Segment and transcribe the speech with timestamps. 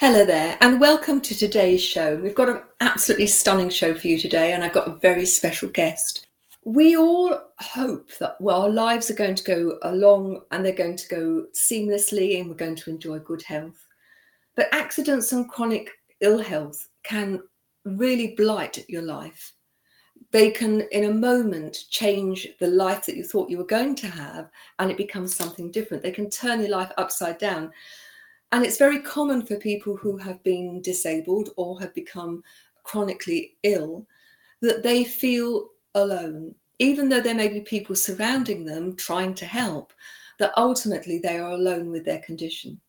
[0.00, 2.16] Hello there, and welcome to today's show.
[2.16, 5.68] We've got an absolutely stunning show for you today, and I've got a very special
[5.68, 6.26] guest.
[6.64, 10.96] We all hope that well, our lives are going to go along and they're going
[10.96, 13.84] to go seamlessly, and we're going to enjoy good health.
[14.56, 15.90] But accidents and chronic
[16.22, 17.42] ill health can
[17.84, 19.52] really blight your life.
[20.30, 24.06] They can, in a moment, change the life that you thought you were going to
[24.06, 26.02] have, and it becomes something different.
[26.02, 27.70] They can turn your life upside down
[28.52, 32.42] and it's very common for people who have been disabled or have become
[32.84, 34.06] chronically ill
[34.60, 39.92] that they feel alone, even though there may be people surrounding them trying to help,
[40.38, 42.80] that ultimately they are alone with their condition.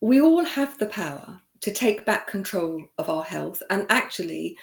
[0.00, 4.56] We all have the power to take back control of our health, and actually,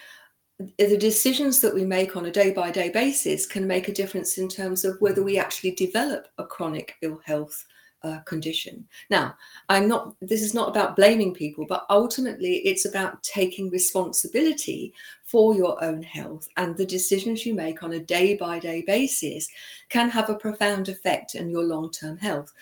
[0.77, 4.38] the decisions that we make on a day by day basis can make a difference
[4.38, 7.66] in terms of whether we actually develop a chronic ill health
[8.06, 8.88] uh, condition.
[9.09, 9.36] Now,
[9.67, 15.56] I'm not, this is not about blaming people, but ultimately it's about taking responsibility for
[15.56, 19.47] your own health and the decisions you make on a day by day basis
[19.89, 22.53] can have a profound effect on your long term health.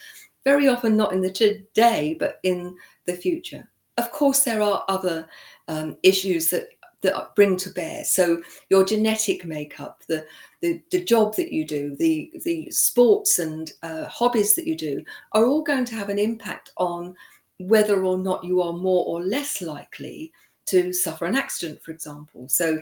[0.46, 2.76] Very often, not in the today, but in
[3.06, 3.70] the future.
[3.98, 5.28] Of course, there are other
[5.68, 6.70] um, issues that
[7.04, 8.04] that bring to bear.
[8.06, 10.26] So your genetic makeup, the
[10.64, 15.04] the, the job that you do, the the sports and uh, hobbies that you do,
[15.34, 17.14] are all going to have an impact on
[17.58, 20.32] whether or not you are more or less likely
[20.68, 22.48] to suffer an accident, for example.
[22.48, 22.82] So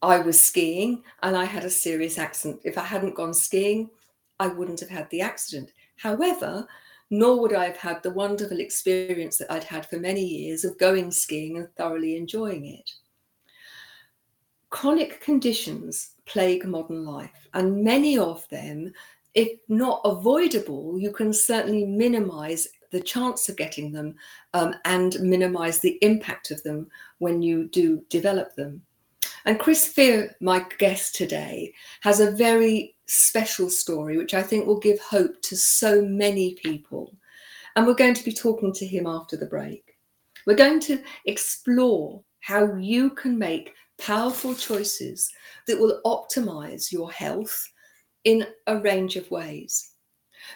[0.00, 2.60] I was skiing and I had a serious accident.
[2.62, 3.90] If I hadn't gone skiing,
[4.38, 5.72] I wouldn't have had the accident.
[5.96, 6.68] However,
[7.10, 10.78] nor would I have had the wonderful experience that I'd had for many years of
[10.78, 12.88] going skiing and thoroughly enjoying it.
[14.72, 18.90] Chronic conditions plague modern life, and many of them,
[19.34, 24.14] if not avoidable, you can certainly minimize the chance of getting them
[24.54, 26.88] um, and minimize the impact of them
[27.18, 28.80] when you do develop them.
[29.44, 34.80] And Chris Freer, my guest today, has a very special story, which I think will
[34.80, 37.14] give hope to so many people.
[37.76, 39.98] And we're going to be talking to him after the break.
[40.46, 45.30] We're going to explore how you can make powerful choices
[45.66, 47.68] that will optimize your health
[48.24, 49.90] in a range of ways.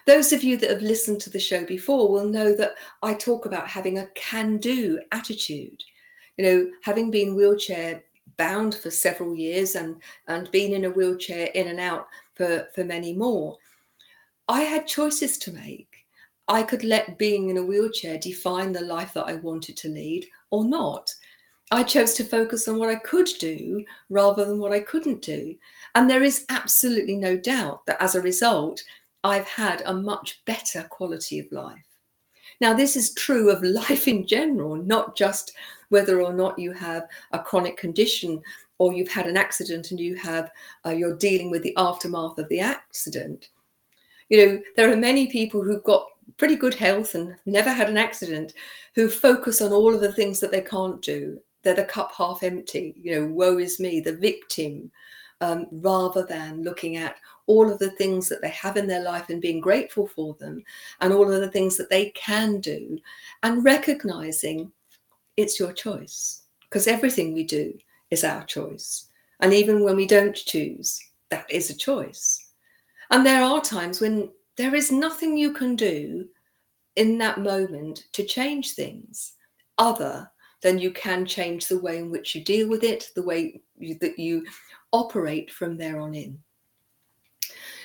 [0.06, 3.46] Those of you that have listened to the show before will know that I talk
[3.46, 5.80] about having a can do attitude.
[6.36, 8.02] You know, having been wheelchair
[8.36, 12.84] bound for several years and, and been in a wheelchair in and out for, for
[12.84, 13.56] many more,
[14.48, 15.88] I had choices to make.
[16.48, 20.26] I could let being in a wheelchair define the life that I wanted to lead
[20.50, 21.12] or not.
[21.72, 25.56] I chose to focus on what I could do rather than what I couldn't do.
[25.96, 28.84] And there is absolutely no doubt that as a result,
[29.24, 31.82] I've had a much better quality of life.
[32.60, 35.54] Now, this is true of life in general, not just
[35.88, 38.40] whether or not you have a chronic condition
[38.78, 40.50] or you've had an accident and you have
[40.84, 43.48] uh, you're dealing with the aftermath of the accident.
[44.28, 46.06] You know, there are many people who've got
[46.36, 48.52] pretty good health and never had an accident
[48.94, 52.44] who focus on all of the things that they can't do they're the cup half
[52.44, 54.88] empty, you know, woe is me, the victim,
[55.40, 59.30] um, rather than looking at all of the things that they have in their life
[59.30, 60.62] and being grateful for them
[61.00, 62.96] and all of the things that they can do
[63.42, 64.70] and recognizing
[65.36, 67.76] it's your choice because everything we do
[68.12, 69.08] is our choice.
[69.40, 71.00] And even when we don't choose,
[71.30, 72.52] that is a choice.
[73.10, 76.28] And there are times when there is nothing you can do
[76.94, 79.32] in that moment to change things
[79.78, 80.30] other
[80.62, 83.96] then you can change the way in which you deal with it, the way you,
[84.00, 84.44] that you
[84.92, 86.38] operate from there on in.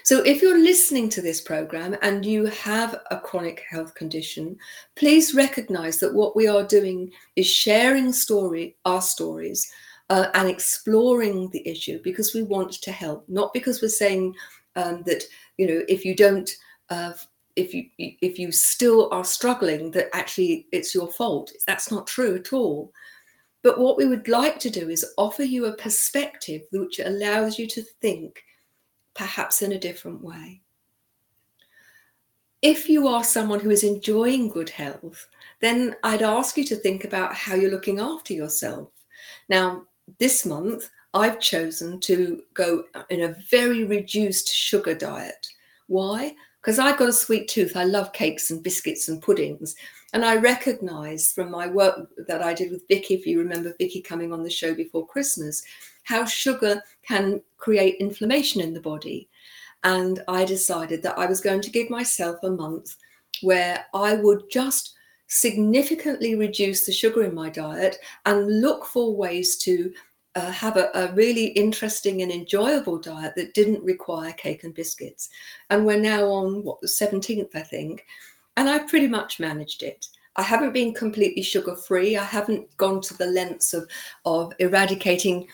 [0.03, 4.57] So, if you're listening to this program and you have a chronic health condition,
[4.95, 9.71] please recognize that what we are doing is sharing story, our stories
[10.09, 14.33] uh, and exploring the issue because we want to help, not because we're saying
[14.75, 15.23] um, that
[15.57, 16.50] you know if you don't.
[16.89, 17.13] Uh,
[17.56, 22.36] if you if you still are struggling that actually it's your fault that's not true
[22.36, 22.92] at all
[23.63, 27.68] but what we would like to do is offer you a perspective which allows you
[27.68, 28.44] to think
[29.13, 30.62] perhaps in a different way.
[32.62, 35.27] If you are someone who is enjoying good health,
[35.62, 38.89] then I'd ask you to think about how you're looking after yourself.
[39.50, 39.86] Now,
[40.19, 45.47] this month, I've chosen to go in a very reduced sugar diet.
[45.88, 46.36] Why?
[46.61, 47.75] Because I've got a sweet tooth.
[47.75, 49.75] I love cakes and biscuits and puddings.
[50.13, 54.01] And I recognize from my work that I did with Vicky, if you remember Vicky
[54.01, 55.63] coming on the show before Christmas,
[56.03, 59.27] how sugar can create inflammation in the body.
[59.83, 62.97] And I decided that I was going to give myself a month
[63.41, 64.93] where I would just
[65.27, 69.91] significantly reduce the sugar in my diet and look for ways to
[70.36, 75.30] uh, have a, a, really interesting and enjoyable diet that didn't require cake and biscuits.
[75.69, 78.06] And we're now on what the 17th, I think
[78.57, 80.07] and I've pretty much managed it.
[80.36, 82.18] I haven't been completely sugar free.
[82.18, 83.89] I haven't gone to the lengths of
[84.25, 85.48] of eradicating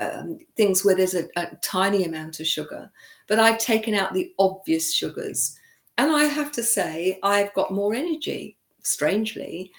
[0.00, 2.90] um, things where there's a, a tiny amount of sugar,
[3.28, 5.58] but I've taken out the obvious sugars.
[5.98, 9.72] And I have to say, I've got more energy, strangely,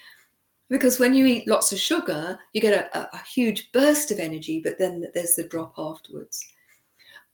[0.70, 4.60] because when you eat lots of sugar, you get a, a, huge burst of energy,
[4.62, 6.42] but then there's the drop afterwards.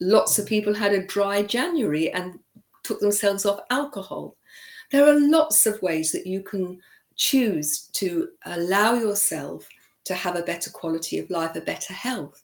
[0.01, 2.39] Lots of people had a dry January and
[2.83, 4.37] took themselves off alcohol.
[4.91, 6.81] There are lots of ways that you can
[7.17, 9.69] choose to allow yourself
[10.07, 12.43] to have a better quality of life, a better health.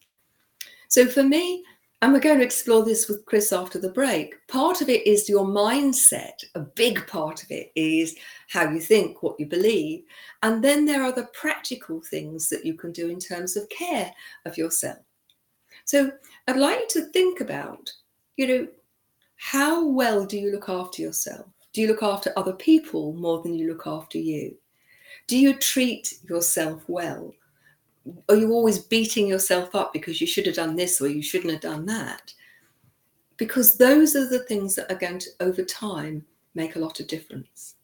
[0.89, 1.65] So for me,
[2.03, 4.35] and we're going to explore this with Chris after the break.
[4.49, 6.33] Part of it is your mindset.
[6.57, 8.17] A big part of it is
[8.49, 10.03] how you think, what you believe.
[10.43, 14.13] And then there are the practical things that you can do in terms of care
[14.47, 14.99] of yourself.
[15.85, 16.11] So
[16.49, 17.89] I'd like you to think about,
[18.37, 18.69] you know,
[19.37, 21.47] how well do you look after yourself?
[21.73, 24.57] Do you look after other people more than you look after you?
[25.29, 27.33] Do you treat yourself well?
[28.29, 31.53] Are you always beating yourself up because you should have done this or you shouldn't
[31.53, 32.33] have done that?
[33.37, 37.07] Because those are the things that are going to, over time, make a lot of
[37.07, 37.77] difference.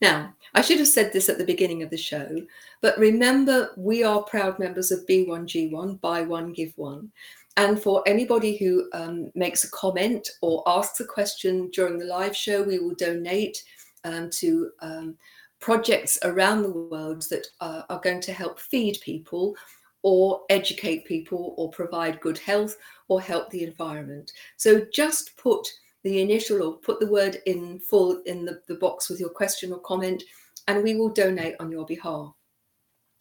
[0.00, 2.42] Now, I should have said this at the beginning of the show,
[2.80, 7.10] but remember, we are proud members of B1G1, Buy One, Give One.
[7.56, 12.36] And for anybody who um, makes a comment or asks a question during the live
[12.36, 13.62] show, we will donate
[14.04, 15.16] um, to um,
[15.60, 19.54] projects around the world that uh, are going to help feed people
[20.02, 22.76] or educate people or provide good health
[23.08, 24.30] or help the environment.
[24.56, 25.66] So just put
[26.04, 29.72] the initial or put the word in full in the, the box with your question
[29.72, 30.22] or comment,
[30.68, 32.32] and we will donate on your behalf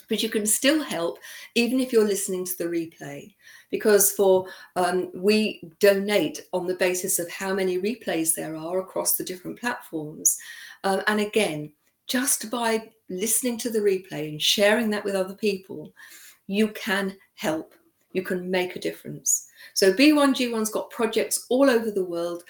[0.08, 1.18] but you can still help
[1.56, 3.34] even if you're listening to the replay
[3.72, 4.46] because for
[4.76, 9.60] um, we donate on the basis of how many replays there are across the different
[9.60, 10.38] platforms
[10.84, 11.72] um, and again
[12.08, 15.94] just by listening to the replay and sharing that with other people
[16.48, 17.74] you can help
[18.14, 22.44] you can make a difference so b1g1's got projects all over the world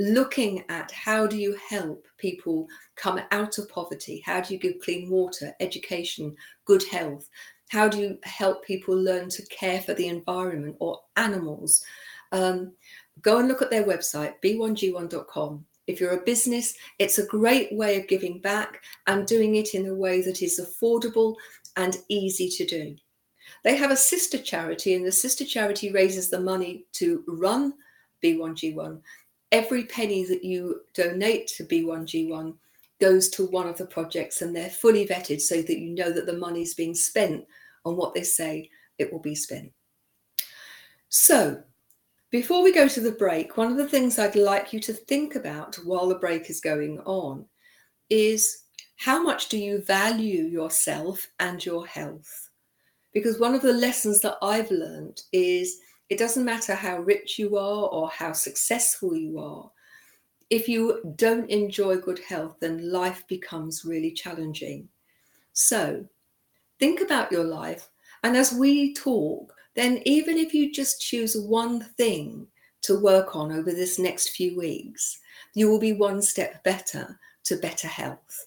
[0.00, 2.66] looking at how do you help people
[2.96, 4.22] come out of poverty?
[4.24, 6.34] How do you give clean water, education,
[6.64, 7.28] good health?
[7.68, 11.84] How do you help people learn to care for the environment or animals?
[12.32, 12.72] Um,
[13.20, 15.66] go and look at their website, b1g1.com.
[15.90, 19.86] If you're a business, it's a great way of giving back and doing it in
[19.86, 21.34] a way that is affordable
[21.76, 22.96] and easy to do.
[23.64, 27.74] They have a sister charity, and the sister charity raises the money to run
[28.24, 29.00] B1G1
[29.52, 32.54] every penny that you donate to B1G1
[33.00, 36.26] goes to one of the projects and they're fully vetted so that you know that
[36.26, 37.44] the money is being spent
[37.84, 38.68] on what they say
[38.98, 39.72] it will be spent.
[41.08, 41.62] So,
[42.30, 45.34] before we go to the break, one of the things I'd like you to think
[45.34, 47.44] about while the break is going on
[48.08, 48.64] is
[48.96, 52.50] how much do you value yourself and your health?
[53.12, 57.56] Because one of the lessons that I've learned is it doesn't matter how rich you
[57.56, 59.70] are or how successful you are.
[60.50, 64.88] If you don't enjoy good health, then life becomes really challenging.
[65.52, 66.04] So
[66.78, 67.88] think about your life.
[68.22, 72.46] And as we talk, then even if you just choose one thing
[72.82, 75.20] to work on over this next few weeks,
[75.54, 78.44] you will be one step better to better health.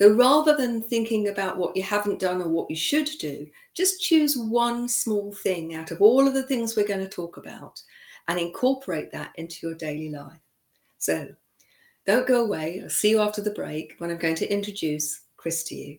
[0.00, 4.00] So rather than thinking about what you haven't done or what you should do, just
[4.00, 7.82] choose one small thing out of all of the things we're going to talk about
[8.28, 10.38] and incorporate that into your daily life.
[10.98, 11.28] So
[12.06, 12.80] don't go away.
[12.82, 15.98] I'll see you after the break when I'm going to introduce Chris to you.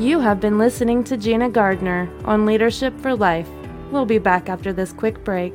[0.00, 3.50] You have been listening to Gina Gardner on Leadership for Life.
[3.90, 5.54] We'll be back after this quick break.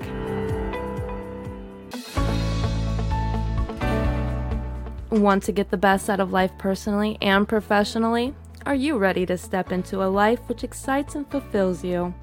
[5.09, 8.35] Want to get the best out of life personally and professionally?
[8.67, 12.13] Are you ready to step into a life which excites and fulfills you?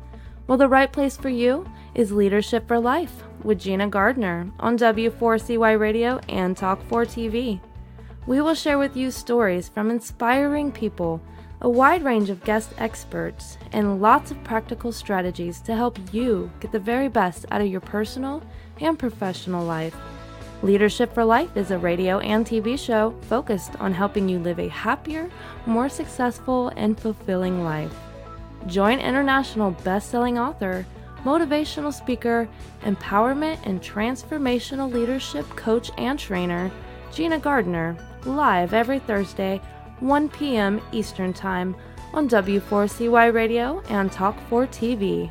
[0.46, 5.76] Well, the right place for you is Leadership for Life with Gina Gardner on W4CY
[5.76, 7.60] Radio and Talk4 TV.
[8.28, 11.20] We will share with you stories from inspiring people,
[11.62, 16.72] a wide range of guest experts, and lots of practical strategies to help you get
[16.72, 18.42] the very best out of your personal
[18.80, 19.96] and professional life.
[20.64, 24.66] Leadership for Life is a radio and TV show focused on helping you live a
[24.68, 25.30] happier,
[25.64, 27.94] more successful, and fulfilling life.
[28.66, 30.84] Join international best-selling author,
[31.22, 32.48] motivational speaker,
[32.82, 36.72] empowerment and transformational leadership coach and trainer,
[37.12, 39.60] Gina Gardner live every Thursday,
[40.02, 40.80] 1 p.m.
[40.90, 41.76] Eastern Time
[42.12, 45.30] on W4CY Radio and Talk4 TV.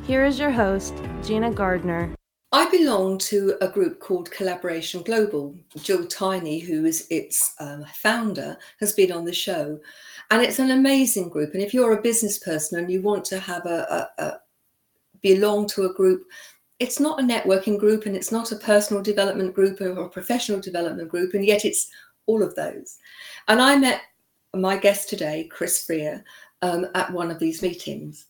[0.03, 2.13] Here is your host, Gina Gardner.
[2.51, 5.55] I belong to a group called Collaboration Global.
[5.77, 9.79] Jill Tiny, who is its um, founder, has been on the show.
[10.31, 11.53] And it's an amazing group.
[11.53, 14.39] And if you're a business person and you want to have a, a, a
[15.21, 16.23] belong to a group,
[16.79, 20.61] it's not a networking group and it's not a personal development group or a professional
[20.61, 21.89] development group, and yet it's
[22.25, 22.97] all of those.
[23.49, 24.01] And I met
[24.55, 26.23] my guest today, Chris Freer,
[26.61, 28.27] um, at one of these meetings.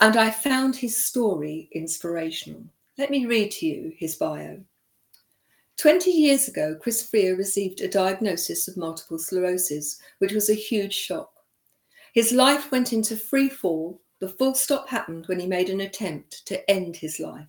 [0.00, 2.62] And I found his story inspirational.
[2.98, 4.60] Let me read to you his bio.
[5.80, 10.92] 20 years ago, Chris Freer received a diagnosis of multiple sclerosis, which was a huge
[10.92, 11.32] shock.
[12.12, 13.98] His life went into free fall.
[14.18, 17.46] The full stop happened when he made an attempt to end his life.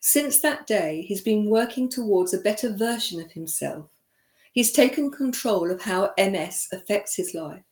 [0.00, 3.86] Since that day, he's been working towards a better version of himself.
[4.50, 7.62] He's taken control of how MS affects his life.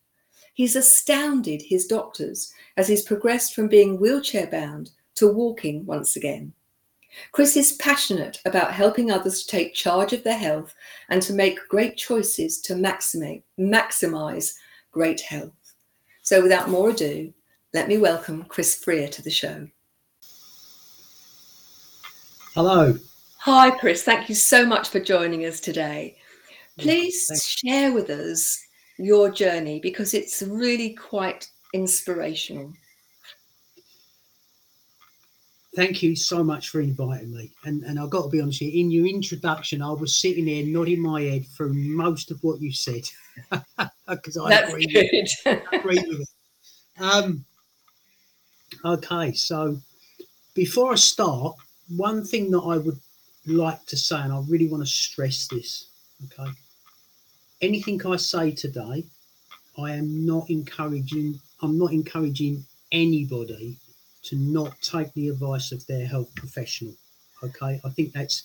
[0.52, 6.52] He's astounded his doctors as he's progressed from being wheelchair bound to walking once again.
[7.32, 10.74] Chris is passionate about helping others to take charge of their health
[11.08, 14.54] and to make great choices to maximize, maximize
[14.92, 15.52] great health.
[16.22, 17.32] So, without more ado,
[17.72, 19.68] let me welcome Chris Freer to the show.
[22.54, 22.96] Hello.
[23.38, 24.04] Hi, Chris.
[24.04, 26.16] Thank you so much for joining us today.
[26.78, 28.64] Please share with us
[28.96, 32.72] your journey because it's really quite inspirational.
[35.74, 37.50] Thank you so much for inviting me.
[37.64, 40.44] And and I've got to be honest with you, in your introduction, I was sitting
[40.44, 43.08] there nodding my head through most of what you said.
[44.06, 44.86] Because I agree.
[44.94, 46.28] With, agree with it.
[47.00, 47.44] Um,
[48.84, 49.78] okay, so
[50.54, 51.56] before I start,
[51.88, 53.00] one thing that I would
[53.46, 55.86] like to say, and I really want to stress this,
[56.26, 56.50] okay,
[57.62, 59.04] anything I say today,
[59.78, 61.40] I am not encouraging.
[61.62, 62.62] I'm not encouraging
[62.92, 63.78] anybody
[64.24, 66.94] to not take the advice of their health professional.
[67.42, 68.44] Okay, I think that's.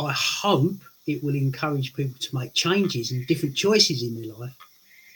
[0.00, 0.76] I hope
[1.06, 4.56] it will encourage people to make changes and different choices in their life,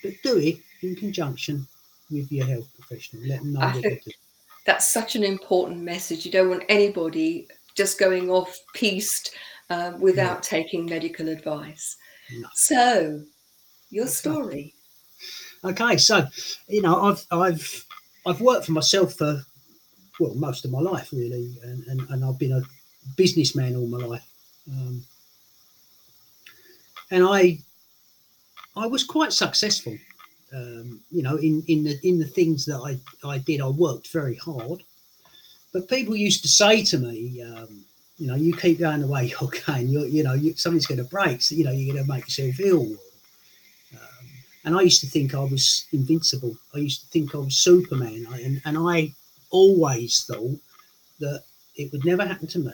[0.02, 1.66] but do it in conjunction
[2.10, 3.22] with your health professional.
[3.26, 4.10] Let them know I what to think- do.
[4.66, 6.26] That's such an important message.
[6.26, 7.46] You don't want anybody
[7.76, 9.32] just going off piste
[9.70, 11.96] um, without taking medical advice.
[12.32, 12.48] No.
[12.54, 13.22] So,
[13.90, 14.12] your Okay.
[14.12, 14.75] story.
[15.64, 16.26] Okay, so
[16.68, 17.86] you know, I've I've
[18.26, 19.42] I've worked for myself for
[20.18, 22.62] well most of my life really, and and, and I've been a
[23.16, 24.28] businessman all my life,
[24.71, 25.02] um,
[27.11, 27.59] and I
[28.76, 29.97] I was quite successful,
[30.52, 33.61] um, you know, in in the in the things that I I did.
[33.61, 34.83] I worked very hard,
[35.73, 37.85] but people used to say to me, um,
[38.18, 40.99] you know, you keep going the way you're going, you're, you know, you, something's going
[40.99, 41.42] to break.
[41.42, 42.97] So, you know, you're going to make yourself ill.
[44.66, 46.58] And I used to think I was invincible.
[46.75, 48.26] I used to think I was Superman.
[48.30, 49.14] I, and, and I
[49.50, 50.58] always thought
[51.20, 51.44] that
[51.76, 52.73] it would never happen to me.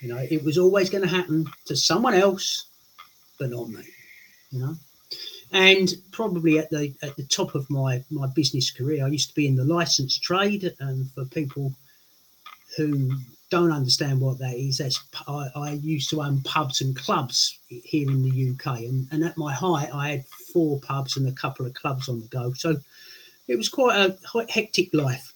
[0.00, 2.66] You know, it was always going to happen to someone else,
[3.38, 3.84] but not me.
[4.50, 4.76] You know,
[5.52, 9.34] and probably at the at the top of my my business career, I used to
[9.34, 11.72] be in the licensed trade, and for people
[12.76, 13.12] who
[13.52, 18.10] don't understand what that is, that's I, I used to own pubs and clubs here
[18.10, 21.66] in the UK, and, and at my height, I had four pubs and a couple
[21.66, 22.76] of clubs on the go, so
[23.48, 24.16] it was quite a
[24.48, 25.34] hectic life.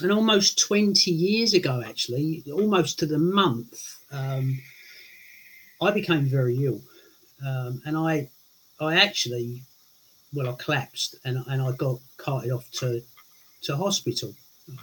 [0.00, 3.82] And almost 20 years ago, actually, almost to the month,
[4.12, 4.60] um,
[5.82, 6.80] I became very ill,
[7.44, 8.28] um, and I
[8.80, 9.64] I actually,
[10.32, 13.02] well, I collapsed and, and I got carted off to,
[13.62, 14.32] to hospital,
[14.68, 14.78] um,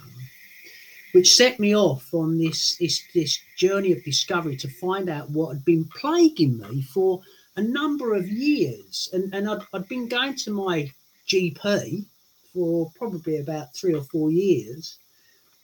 [1.16, 5.48] which set me off on this, this, this journey of discovery to find out what
[5.48, 7.22] had been plaguing me for
[7.56, 9.08] a number of years.
[9.14, 10.92] And, and I'd, I'd been going to my
[11.26, 12.04] GP
[12.52, 14.98] for probably about three or four years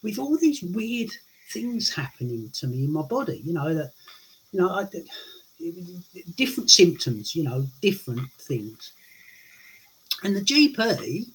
[0.03, 1.11] with all these weird
[1.51, 3.91] things happening to me in my body, you know, that,
[4.53, 4.87] you know, I,
[6.35, 8.95] different symptoms, you know, different things.
[10.25, 11.27] And the GP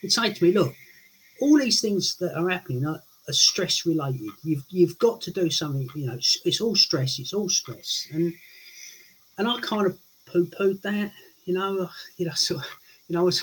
[0.00, 0.74] would say to me, look,
[1.42, 2.86] all these things that are happening
[3.28, 4.30] are, stress related.
[4.42, 8.08] You've you've got to do something, you know, it's, it's all stress, it's all stress.
[8.12, 8.32] And
[9.38, 11.12] and I kind of poo-pooed that,
[11.44, 12.54] you know, you know, so
[13.08, 13.42] you know, I was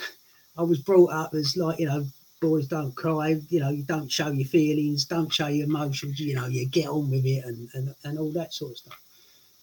[0.58, 2.06] I was brought up as like, you know,
[2.42, 6.36] boys don't cry, you know, you don't show your feelings, don't show your emotions, you
[6.36, 9.02] know, you get on with it and, and, and all that sort of stuff.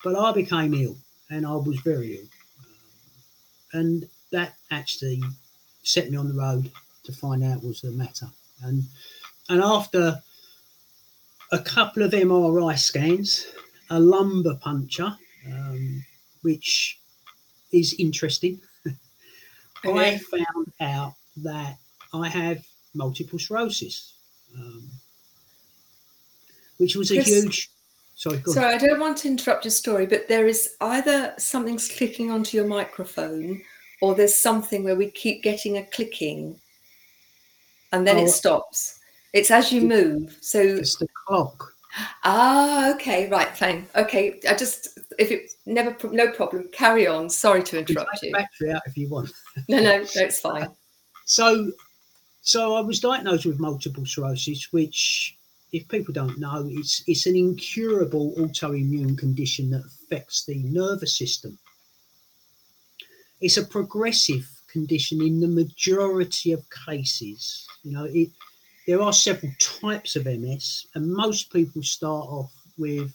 [0.03, 0.97] But I became ill
[1.31, 2.27] and I was very ill.
[2.61, 5.23] Um, and that actually
[5.83, 6.71] set me on the road
[7.05, 8.27] to find out what was the matter.
[8.65, 8.85] And
[9.49, 10.21] and after
[11.51, 13.47] a couple of MRI scans,
[13.91, 16.05] a lumbar puncture, um,
[16.43, 17.01] which
[17.73, 18.61] is interesting,
[19.85, 21.79] I found out that
[22.15, 24.15] I have multiple sclerosis,
[24.57, 24.89] um,
[26.79, 27.71] which was a huge
[28.15, 32.31] Sorry, Sorry, I don't want to interrupt your story, but there is either something's clicking
[32.31, 33.63] onto your microphone
[34.01, 36.61] or there's something where we keep getting a clicking
[37.91, 39.01] and then oh, it stops.
[39.33, 40.37] It's as you move.
[40.41, 41.75] So it's the clock.
[42.25, 43.87] Ah, okay, right, fine.
[43.97, 46.69] Okay, I just if it never no problem.
[46.73, 47.29] Carry on.
[47.29, 48.33] Sorry to interrupt you.
[48.33, 49.31] Battery out if you want.
[49.69, 50.69] no, no, no, it's fine.
[51.25, 51.71] So,
[52.43, 55.37] so I was diagnosed with multiple sclerosis, which
[55.73, 61.57] if people don't know, it's it's an incurable autoimmune condition that affects the nervous system.
[63.41, 67.67] It's a progressive condition in the majority of cases.
[67.85, 68.31] You know, it
[68.87, 73.15] there are several types of MS, and most people start off with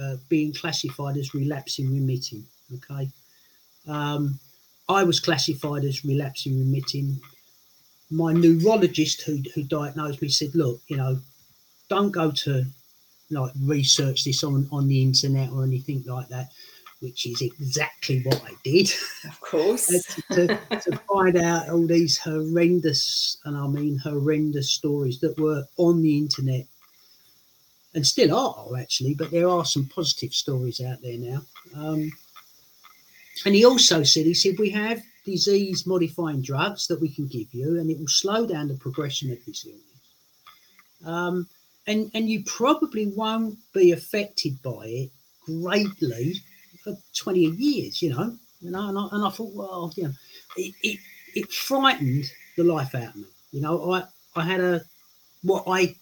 [0.00, 2.44] uh, being classified as relapsing remitting.
[2.74, 3.10] Okay,
[3.86, 4.38] um,
[4.88, 7.20] I was classified as relapsing remitting.
[8.10, 11.18] My neurologist who, who diagnosed me said, "Look, you know,
[11.88, 12.64] don't go to
[13.30, 16.50] like research this on on the internet or anything like that
[17.00, 18.90] which is exactly what I did.
[19.24, 19.86] Of course.
[20.32, 26.02] to, to, find out all these horrendous, and I mean horrendous stories that were on
[26.02, 26.66] the internet
[27.94, 31.42] and still are actually, but there are some positive stories out there now.
[31.74, 32.10] Um,
[33.44, 37.52] and he also said, he said, we have disease modifying drugs that we can give
[37.52, 39.82] you and it will slow down the progression of this illness.
[41.04, 41.48] Um,
[41.86, 45.10] and and you probably won't be affected by it
[45.44, 46.34] greatly
[46.86, 48.36] for 20 years you know?
[48.60, 50.12] You know and I, and I thought well you know
[50.56, 51.00] it, it
[51.34, 53.24] it frightened the life out of me.
[53.52, 54.04] You know i
[54.36, 54.82] i had a
[55.42, 55.94] what i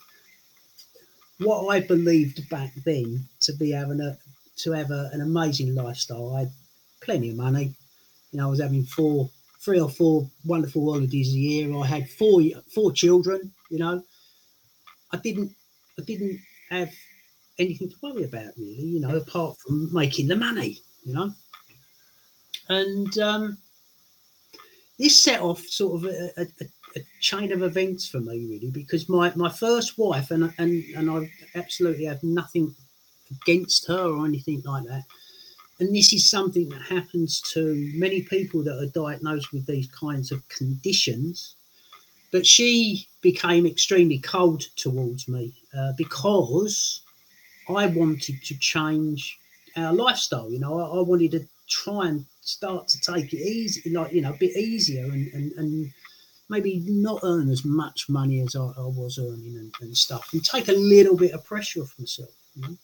[1.38, 4.16] what i believed back then to be having a
[4.57, 6.37] to have a, an amazing lifestyle.
[6.37, 6.53] I had
[7.01, 7.75] plenty of money.
[8.31, 11.75] You know i was having four three or four wonderful holidays a year.
[11.77, 12.42] I had four
[12.75, 14.03] four children you know.
[15.12, 15.53] I didn't
[15.99, 16.92] I didn't have
[17.59, 21.33] anything to worry about really, you know, apart from making the money, you know.
[22.69, 23.59] And um,
[24.99, 26.47] this set off sort of a, a,
[26.97, 31.11] a, chain of events for me really, because my, my first wife and and and
[31.11, 32.75] I absolutely have nothing
[33.31, 35.05] against her or anything like that.
[35.81, 40.31] And this is something that happens to many people that are diagnosed with these kinds
[40.31, 41.57] of conditions
[42.35, 47.04] but she became extremely cold towards me uh, because
[47.68, 49.38] I wanted to change
[49.77, 50.50] our lifestyle.
[50.50, 54.22] You know, I, I, wanted to try and start to take it easy, like, you
[54.22, 55.92] know, a bit easier and, and, and
[56.48, 60.44] maybe not earn as much money as I, I was earning and, and, stuff and
[60.44, 62.31] take a little bit of pressure off myself.
[62.55, 62.77] You know?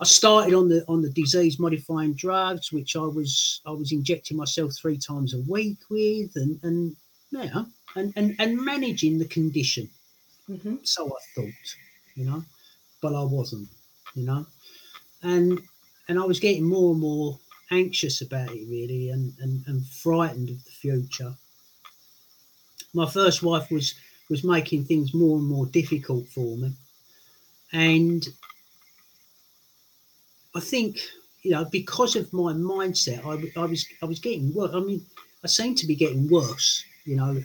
[0.00, 4.36] I started on the on the disease modifying drugs, which I was I was injecting
[4.36, 6.96] myself three times a week with, and and
[7.32, 7.64] yeah,
[7.96, 9.88] and and, and managing the condition.
[10.46, 11.74] hmm So I thought,
[12.14, 12.44] you know,
[13.02, 13.68] but I wasn't,
[14.18, 14.46] you know,
[15.22, 15.60] and
[16.08, 17.38] and I was getting more and more
[17.70, 21.34] anxious about it really, and and, and frightened of the future.
[22.94, 23.94] My first wife was
[24.28, 26.72] was making things more and more difficult for me,
[27.72, 28.26] and
[30.54, 30.98] I think
[31.42, 34.74] you know because of my mindset, I, I was I was getting worse.
[34.74, 35.04] I mean,
[35.44, 36.84] I seemed to be getting worse.
[37.04, 37.42] You know,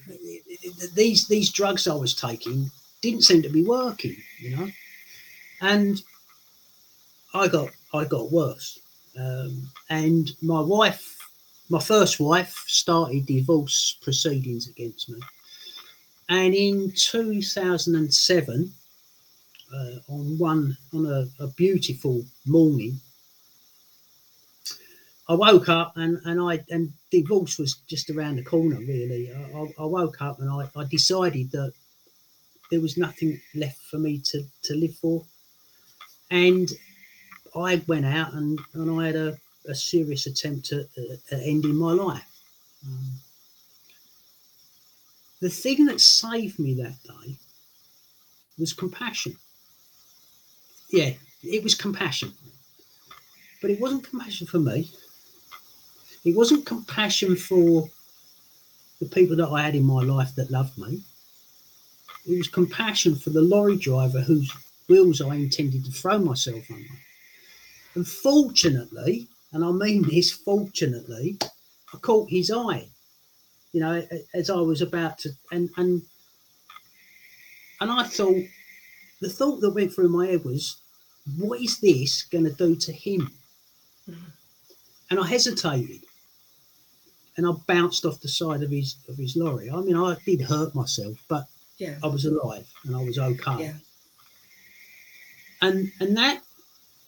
[0.95, 4.15] these these drugs I was taking didn't seem to be working.
[4.39, 4.67] You know,
[5.62, 6.01] and
[7.33, 8.79] I got I got worse.
[9.19, 11.17] Um, and my wife,
[11.69, 15.19] my first wife, started divorce proceedings against me.
[16.29, 18.73] And in 2007,
[19.73, 22.99] uh, on one on a, a beautiful morning,
[25.29, 28.77] I woke up and and I and divorce was just around the corner.
[28.79, 31.73] Really, I, I- I woke up and I, I decided that
[32.71, 35.25] there was nothing left for me to to live for,
[36.31, 36.69] and
[37.55, 39.37] I went out and and I had a,
[39.67, 40.87] a serious attempt at,
[41.31, 42.25] at ending my life.
[42.85, 43.11] Um,
[45.41, 47.35] the thing that saved me that day
[48.57, 49.35] was compassion.
[50.89, 51.11] Yeah,
[51.43, 52.33] it was compassion.
[53.61, 54.89] But it wasn't compassion for me.
[56.25, 57.89] It wasn't compassion for
[58.99, 61.01] the people that I had in my life that loved me.
[62.25, 64.49] It was compassion for the lorry driver whose
[64.87, 66.87] wheels I intended to throw myself under.
[67.95, 71.38] And fortunately, and I mean this fortunately,
[71.93, 72.88] I caught his eye,
[73.71, 74.01] you know,
[74.34, 76.01] as I was about to, and and
[77.79, 78.43] and I thought,
[79.21, 80.77] the thought that went through my head was,
[81.38, 83.32] what is this going to do to him?
[84.10, 84.23] Mm-hmm.
[85.12, 86.01] And I hesitated,
[87.38, 89.69] and I bounced off the side of his of his lorry.
[89.69, 91.45] I mean, I did hurt myself, but
[91.77, 91.97] Yeah.
[92.03, 93.73] I was alive and I was okay Yeah.
[95.62, 96.41] and and that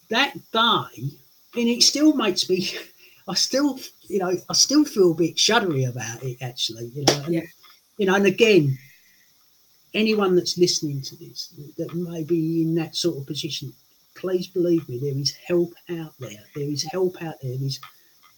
[0.10, 1.10] that day
[1.58, 2.70] and it still makes me
[3.28, 7.24] i still you know i still feel a bit shuddery about it actually you know
[7.26, 7.42] and, Yeah.
[7.98, 8.78] you know and again
[9.94, 13.74] anyone that's listening to this that may be in that sort of position
[14.16, 16.44] please believe me there is help out there.
[16.56, 17.58] There is help out there.
[17.58, 17.80] There is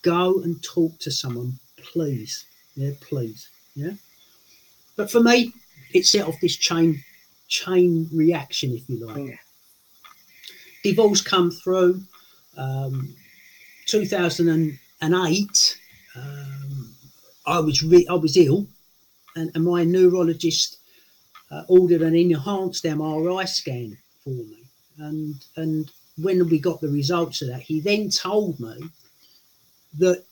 [0.01, 2.45] go and talk to someone please.
[2.75, 3.49] Yeah please.
[3.75, 3.91] Yeah.
[4.95, 5.53] But for me
[5.93, 7.01] it set off this chain
[7.47, 9.29] chain reaction if you like.
[9.29, 9.35] Yeah.
[10.89, 12.01] Divorce come through
[12.57, 13.13] um,
[13.87, 15.77] 2008
[16.15, 16.95] um,
[17.45, 18.65] i was re- i was ill
[19.35, 20.77] and, and my neurologist
[21.51, 24.63] uh, ordered an enhanced mri scan for me.
[24.97, 28.77] And and when we got the results of that he then told me
[29.99, 30.23] that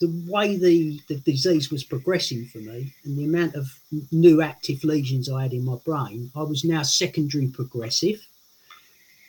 [0.00, 3.66] the way the, the disease was progressing for me and the amount of
[4.10, 8.20] new active lesions i had in my brain i was now secondary progressive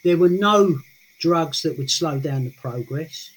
[0.04, 0.78] there were no
[1.20, 3.30] drugs that would slow down the progress.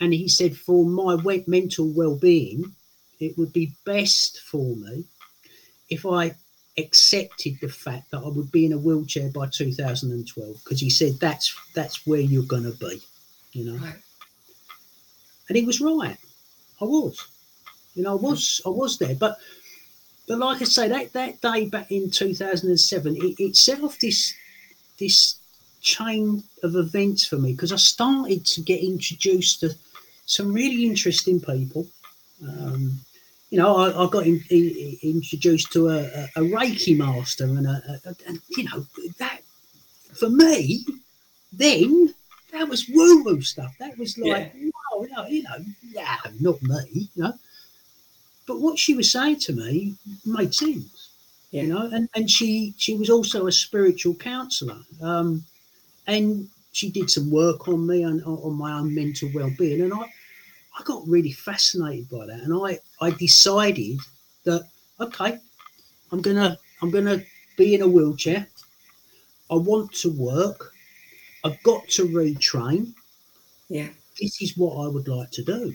[0.00, 2.74] And he said, for my mental well-being,
[3.20, 5.04] it would be best for me
[5.88, 6.34] if I
[6.78, 11.12] accepted the fact that I would be in a wheelchair by 2012, because he said
[11.20, 13.00] that's that's where you're going to be,
[13.52, 13.78] you know.
[13.78, 13.96] Right.
[15.48, 16.18] And he was right.
[16.80, 17.26] I was,
[17.94, 19.38] you know, I was I was there, but
[20.28, 24.34] but like I say, that that day back in 2007, it, it set off this
[24.98, 25.36] this
[25.86, 29.70] chain of events for me because I started to get introduced to
[30.26, 31.86] some really interesting people.
[32.42, 32.98] Um,
[33.50, 36.00] you know, I, I got in, in- introduced to a,
[36.34, 38.84] a, Reiki master, and, a, a, and you know
[39.18, 39.40] that
[40.20, 40.84] for me,
[41.52, 42.12] then
[42.52, 43.72] that was woo woo stuff.
[43.78, 45.56] That was like, wow, you know, you know,
[45.92, 47.34] yeah, not me, you know.
[48.48, 49.94] But what she was saying to me
[50.24, 51.10] made sense
[51.50, 51.62] Yeah.
[51.62, 55.44] you know and and she she was also a spiritual counselor um
[56.06, 59.92] and she did some work on me and on on my own mental well-being and
[59.94, 60.02] i
[60.78, 63.98] i got really fascinated by that and i i decided
[64.44, 64.62] that
[65.00, 65.38] okay
[66.12, 67.22] i'm gonna i'm gonna
[67.56, 68.46] be in a wheelchair
[69.50, 70.72] i want to work
[71.44, 72.92] i've got to retrain
[73.68, 73.88] Yeah.
[74.20, 75.74] this is what I would like to do,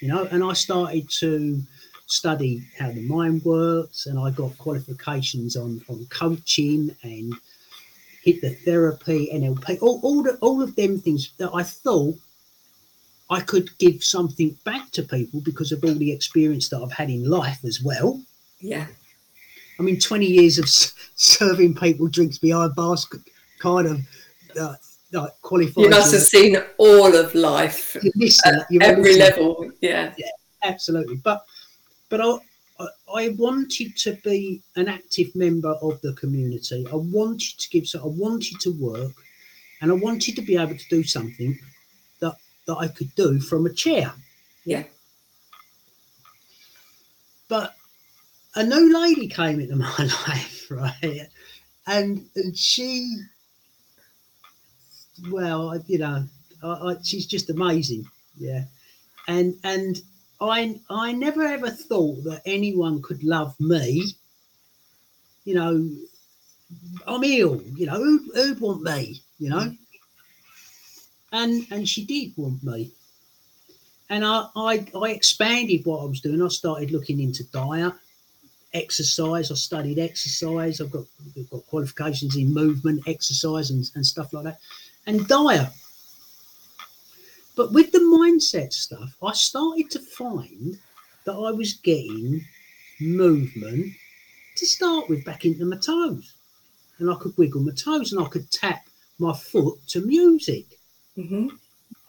[0.00, 0.24] you know.
[0.30, 1.60] And I started to
[2.06, 7.34] study how the mind works, and I got qualifications on on coaching and
[8.26, 12.16] hypnotherapy, NLP, all all, the, all of them things that I thought
[13.30, 17.10] I could give something back to people because of all the experience that I've had
[17.10, 18.20] in life as well.
[18.58, 18.86] Yeah.
[19.78, 23.06] I mean, 20 years of s- serving people drinks behind bars
[23.60, 24.00] kind of
[24.60, 24.74] uh,
[25.12, 25.84] like qualified.
[25.84, 27.96] You must have seen all of life
[28.44, 29.70] at every level.
[29.80, 30.12] Yeah.
[30.18, 30.26] yeah,
[30.64, 31.16] absolutely.
[31.16, 31.44] But
[32.08, 32.38] but I,
[33.14, 36.86] I wanted to be an active member of the community.
[36.90, 39.12] I wanted to give so I wanted to work
[39.80, 41.58] and I wanted to be able to do something
[42.20, 44.12] that that I could do from a chair.
[44.64, 44.84] Yeah.
[47.48, 47.74] But
[48.54, 51.26] a new lady came into my life, right?
[51.86, 53.22] And, and she,
[55.30, 56.24] well, you know,
[56.62, 58.04] I, I, she's just amazing,
[58.38, 58.64] yeah.
[59.28, 60.00] And and
[60.40, 64.04] I I never ever thought that anyone could love me.
[65.44, 65.90] You know,
[67.06, 67.62] I'm ill.
[67.76, 69.22] You know, who'd, who'd want me?
[69.38, 69.78] You know, mm.
[71.32, 72.92] and and she did want me.
[74.08, 76.42] And I, I I expanded what I was doing.
[76.42, 77.92] I started looking into diet,
[78.72, 79.50] exercise.
[79.50, 80.80] I studied exercise.
[80.80, 81.04] I've got
[81.38, 84.58] I've got qualifications in movement, exercise, and, and stuff like that,
[85.06, 85.68] and diet.
[87.60, 90.78] But with the mindset stuff, I started to find
[91.26, 92.42] that I was getting
[93.02, 93.92] movement
[94.56, 96.32] to start with back into my toes.
[96.98, 100.68] And I could wiggle my toes and I could tap my foot to music.
[101.18, 101.48] Mm-hmm.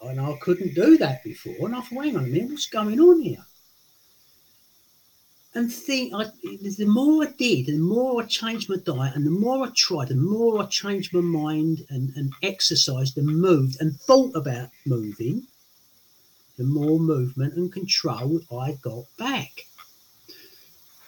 [0.08, 1.66] And I couldn't do that before.
[1.66, 3.46] And I thought, hang on a minute, what's going on here?
[5.54, 9.32] And think, I, the more I did, the more I changed my diet, and the
[9.32, 14.00] more I tried, the more I changed my mind and, and exercised and moved and
[14.00, 15.44] thought about moving,
[16.58, 19.66] the more movement and control I got back.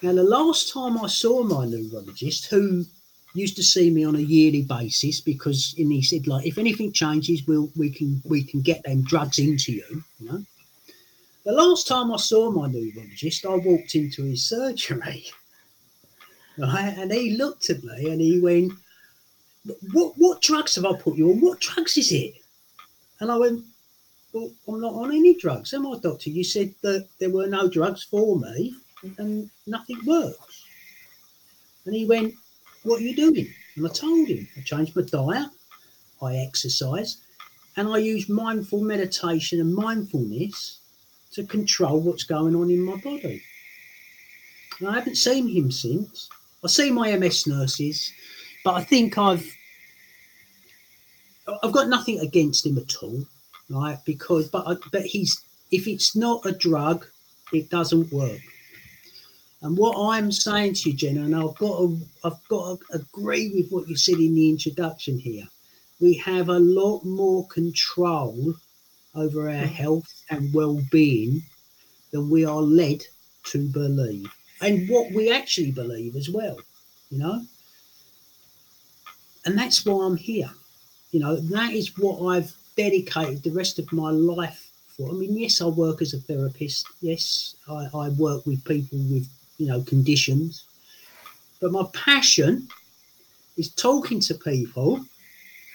[0.02, 2.84] Now, the last time I saw my neurologist, who
[3.34, 6.92] used to see me on a yearly basis, because and he said, like, if anything
[6.92, 10.46] changes, we'll we can we can get them drugs into you, you know.
[11.46, 15.26] The last time I saw my neurologist, I walked into his surgery,
[16.58, 18.72] right, and he looked at me and he went,
[19.92, 21.42] "What what drugs have I put you on?
[21.42, 22.36] What drugs is it?"
[23.20, 23.66] And I went,
[24.32, 26.30] "Well, I'm not on any drugs, am I, doctor?
[26.30, 28.76] You said that there were no drugs for me,
[29.18, 30.64] and nothing works."
[31.84, 32.36] And he went,
[32.84, 35.50] "What are you doing?" And I told him, "I changed my diet,
[36.22, 37.18] I exercise,
[37.76, 40.80] and I use mindful meditation and mindfulness."
[41.34, 43.42] To control what's going on in my body.
[44.80, 46.30] And I haven't seen him since.
[46.64, 48.12] I see my MS nurses,
[48.64, 49.46] but I think I've
[51.62, 53.26] I've got nothing against him at all,
[53.70, 54.00] right?
[54.06, 57.06] Because but but he's if it's not a drug,
[57.52, 58.40] it doesn't work.
[59.64, 63.54] And what I'm saying to you, Jenna, and I've got to, I've got to agree
[63.56, 65.48] with what you said in the introduction here.
[66.02, 68.54] We have a lot more control
[69.16, 69.68] over our mm.
[69.68, 71.42] health and well-being
[72.12, 73.04] than we are led
[73.44, 76.58] to believe and what we actually believe as well
[77.10, 77.42] you know?
[79.46, 80.50] And that's why i'm here
[81.12, 81.36] you know?
[81.36, 85.10] That is what i've dedicated the rest of my life for.
[85.10, 86.88] I mean yes i work as a therapist.
[87.02, 90.66] Yes i, I work with people with you know conditions.
[91.62, 92.68] But my passion
[93.58, 95.06] is talking to people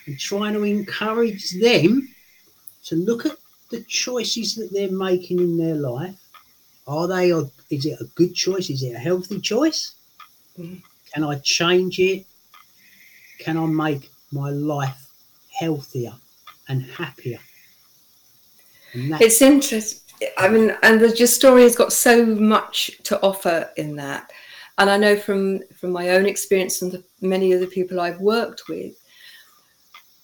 [0.07, 2.09] and trying to encourage them
[2.85, 3.37] to look at
[3.71, 6.17] the choices that they're making in their life.
[6.87, 8.71] Are they, or is it a good choice?
[8.71, 9.95] Is it a healthy choice?
[10.59, 10.79] Mm-hmm.
[11.13, 12.25] Can I change it?
[13.39, 15.07] Can I make my life
[15.51, 16.15] healthier
[16.69, 17.39] and happier?
[18.95, 20.01] And it's interesting.
[20.37, 24.33] I mean, and the, your story has got so much to offer in that.
[24.79, 28.21] And I know from from my own experience and the many of the people I've
[28.21, 28.95] worked with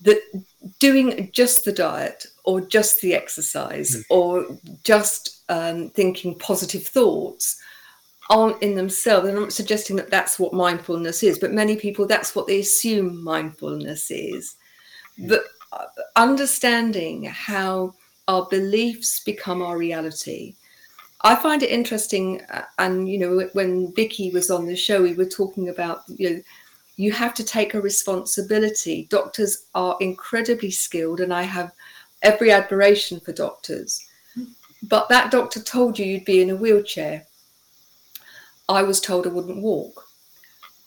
[0.04, 0.20] that
[0.78, 4.02] doing just the diet or just the exercise mm.
[4.10, 4.46] or
[4.84, 7.60] just um, thinking positive thoughts
[8.30, 9.26] aren't in themselves.
[9.26, 12.60] And I'm not suggesting that that's what mindfulness is, but many people that's what they
[12.60, 14.56] assume mindfulness is.
[15.18, 15.28] Mm.
[15.28, 15.86] But uh,
[16.16, 17.94] understanding how
[18.28, 20.54] our beliefs become our reality.
[21.22, 25.14] I find it interesting, uh, and you know, when Vicky was on the show, we
[25.14, 26.42] were talking about you know
[26.96, 29.06] you have to take a responsibility.
[29.10, 31.72] Doctors are incredibly skilled, and I have
[32.22, 34.06] every admiration for doctors.
[34.84, 37.26] But that doctor told you you'd be in a wheelchair.
[38.68, 40.06] I was told I wouldn't walk.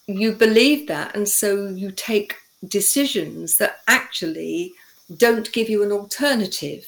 [0.07, 2.35] You believe that, and so you take
[2.67, 4.71] decisions that actually
[5.17, 6.85] don't give you an alternative.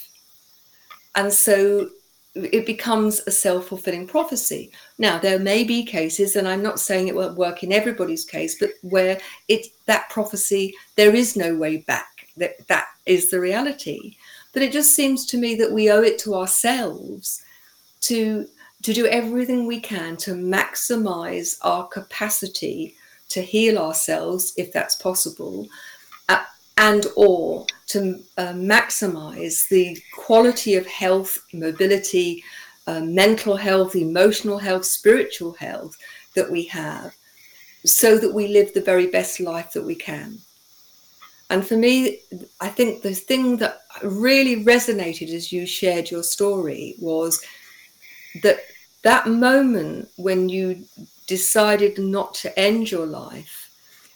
[1.16, 1.90] And so
[2.36, 4.72] it becomes a self-fulfilling prophecy.
[4.98, 8.60] Now there may be cases and i'm not saying it won't work in everybody's case
[8.60, 12.28] but where it that prophecy there is no way back.
[12.38, 14.16] That that is the reality.
[14.54, 17.42] But it just seems to me that we owe it to ourselves
[18.02, 18.48] to
[18.84, 22.96] to do everything we can to maximize our capacity
[23.30, 25.68] to heal ourselves if that's possible
[26.80, 32.42] and or to uh, maximize the quality of health, mobility,
[32.88, 35.98] uh, mental health, emotional health, spiritual health
[36.36, 37.14] that we have,
[37.86, 40.38] so that we live the very best life that we can.
[41.50, 42.22] And for me,
[42.62, 47.44] I think the thing that really resonated as you shared your story was
[48.42, 48.60] that
[49.04, 50.86] that moment when you
[51.28, 53.59] decided not to end your life,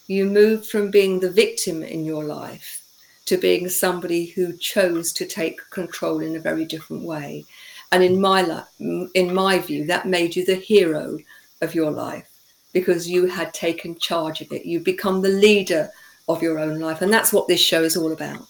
[0.08, 2.82] you moved from being the victim in your life
[3.26, 7.46] to being somebody who chose to take control in a very different way.
[7.92, 11.18] And in my life, in my view, that made you the hero
[11.62, 12.30] of your life
[12.74, 14.66] because you had taken charge of it.
[14.66, 15.90] You become the leader
[16.28, 18.48] of your own life, and that's what this show is all about: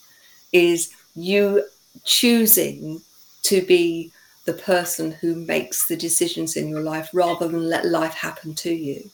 [0.51, 1.65] is you
[2.03, 3.01] choosing
[3.43, 4.11] to be
[4.45, 8.73] the person who makes the decisions in your life rather than let life happen to
[8.73, 9.09] you.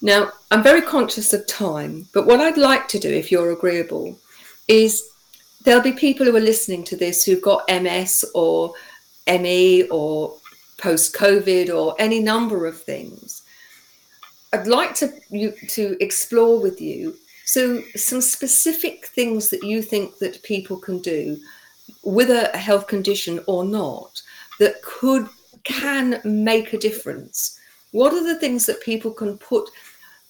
[0.00, 4.16] Now, I'm very conscious of time, but what I'd like to do, if you're agreeable,
[4.68, 5.10] is
[5.64, 8.74] there'll be people who are listening to this who've got MS or
[9.26, 10.34] ME or
[10.78, 13.42] post COVID or any number of things.
[14.52, 20.18] I'd like to you to explore with you so some specific things that you think
[20.18, 21.38] that people can do
[22.02, 24.22] with a health condition or not
[24.60, 25.28] that could
[25.64, 27.58] can make a difference.
[27.92, 29.70] What are the things that people can put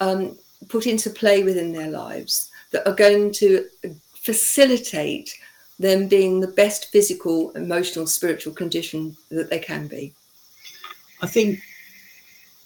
[0.00, 0.36] um,
[0.68, 3.66] put into play within their lives that are going to
[4.14, 5.34] facilitate
[5.78, 10.12] them being the best physical, emotional, spiritual condition that they can be?
[11.22, 11.60] I think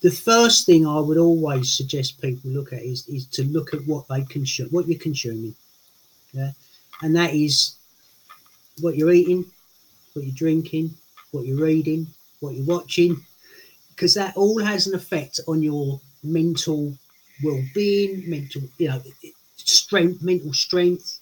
[0.01, 3.87] the first thing I would always suggest people look at is, is to look at
[3.87, 5.55] what they consume, what you're consuming.
[6.33, 6.51] Yeah.
[7.03, 7.77] And that is
[8.81, 9.45] what you're eating,
[10.15, 10.95] what you're drinking,
[11.31, 12.07] what you're reading,
[12.41, 13.17] what you're watching,
[13.91, 16.97] because that all has an effect on your mental
[17.43, 19.03] well-being, mental, you know,
[19.57, 21.21] strength, mental strength.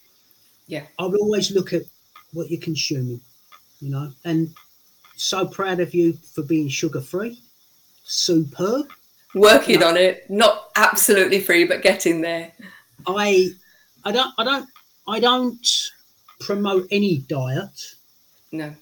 [0.66, 0.84] Yeah.
[0.98, 1.82] I would always look at
[2.32, 3.20] what you're consuming,
[3.80, 4.54] you know, and
[5.16, 7.40] so proud of you for being sugar free.
[8.04, 8.88] Superb.
[9.34, 12.50] Working on it, not absolutely free, but getting there.
[13.06, 13.50] I
[14.04, 14.68] I don't I don't
[15.06, 15.90] I don't
[16.40, 17.94] promote any diet.
[18.50, 18.74] No.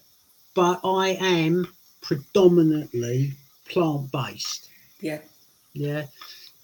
[0.54, 1.68] But I am
[2.00, 3.32] predominantly
[3.68, 4.68] plant based.
[5.00, 5.20] Yeah.
[5.74, 6.04] Yeah.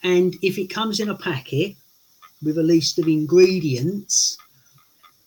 [0.04, 1.74] And if it comes in a packet
[2.42, 4.36] with a list of ingredients,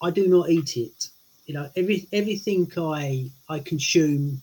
[0.01, 1.09] I do not eat it.
[1.47, 4.41] You know, every everything I I consume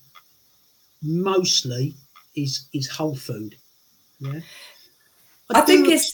[1.02, 1.94] mostly
[2.34, 3.56] is is whole food.
[4.18, 4.40] Yeah.
[5.54, 6.12] I, I think it's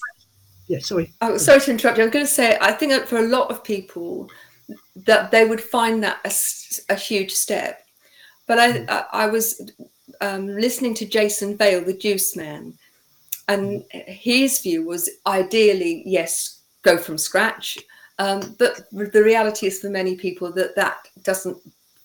[0.66, 1.12] yeah, sorry.
[1.20, 2.04] Oh, sorry to interrupt you.
[2.04, 4.30] I was going to say, I think for a lot of people,
[5.04, 7.84] that they would find that a, a huge step.
[8.46, 8.88] But I, mm.
[8.88, 9.68] I, I was
[10.20, 12.74] um, listening to Jason Vale, the Juice Man,
[13.50, 17.78] and his view was ideally, yes, go from scratch.
[18.18, 21.58] Um, but the reality is for many people that that doesn't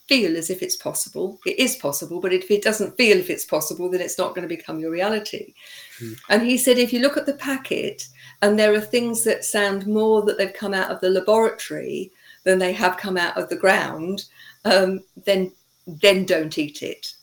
[0.07, 1.39] feel as if it's possible.
[1.45, 4.47] It is possible, but if it doesn't feel if it's possible, then it's not going
[4.47, 5.53] to become your reality.
[5.99, 6.17] Mm.
[6.29, 8.07] And he said, if you look at the packet
[8.41, 12.11] and there are things that sound more that they've come out of the laboratory
[12.43, 14.25] than they have come out of the ground,
[14.65, 15.51] um, then
[15.87, 17.14] then don't eat it.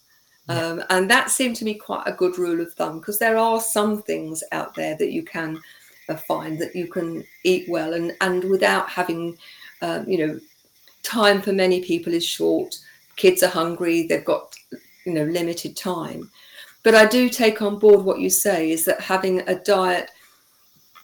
[0.48, 3.60] Um, and that seemed to me quite a good rule of thumb because there are
[3.60, 5.60] some things out there that you can
[6.08, 9.36] uh, find that you can eat well and, and without having,
[9.82, 10.40] um, you know,
[11.02, 12.76] time for many people is short.
[13.16, 14.54] Kids are hungry, they've got,
[15.06, 16.28] you know, limited time.
[16.82, 20.10] But I do take on board what you say is that having a diet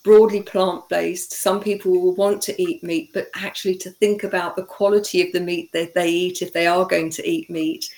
[0.02, 1.32] broadly plant based.
[1.32, 5.32] Some people will want to eat meat, but actually to think about the quality of
[5.32, 7.88] the meat that they eat if they are going to eat meat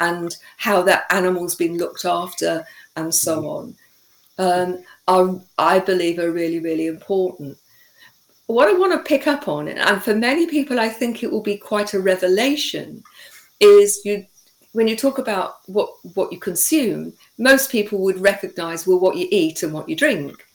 [0.00, 2.64] and how that animal's been looked after
[2.96, 3.46] and so mm.
[3.46, 3.76] on,
[4.38, 7.56] um, are, I believe, are really, really important.
[8.46, 11.42] What I want to pick up on, and for many people, I think it will
[11.42, 13.04] be quite a revelation,
[13.60, 14.26] is you
[14.72, 19.28] when you talk about what what you consume, most people would recognize well what you
[19.30, 20.46] eat and what you drink.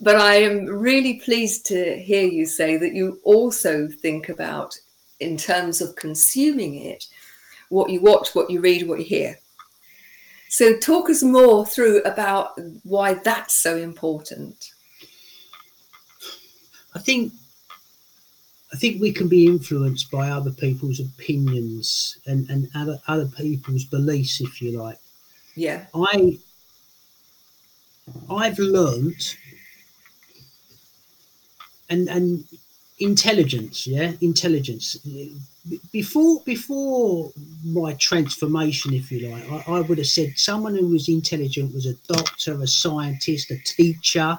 [0.00, 4.78] But I am really pleased to hear you say that you also think about,
[5.20, 7.06] in terms of consuming it,
[7.68, 9.38] what you watch, what you read, what you hear.
[10.48, 14.72] So, talk us more through about why that's so important.
[16.94, 17.32] I think
[18.72, 23.84] I think we can be influenced by other people's opinions and, and other other people's
[23.84, 24.98] beliefs, if you like.
[25.54, 25.86] Yeah.
[25.94, 26.38] I
[28.30, 29.36] I've learned
[31.90, 32.44] and and
[32.98, 34.96] intelligence yeah intelligence
[35.92, 37.30] before before
[37.64, 41.86] my transformation if you like I, I, would have said someone who was intelligent was
[41.86, 44.38] a doctor a scientist a teacher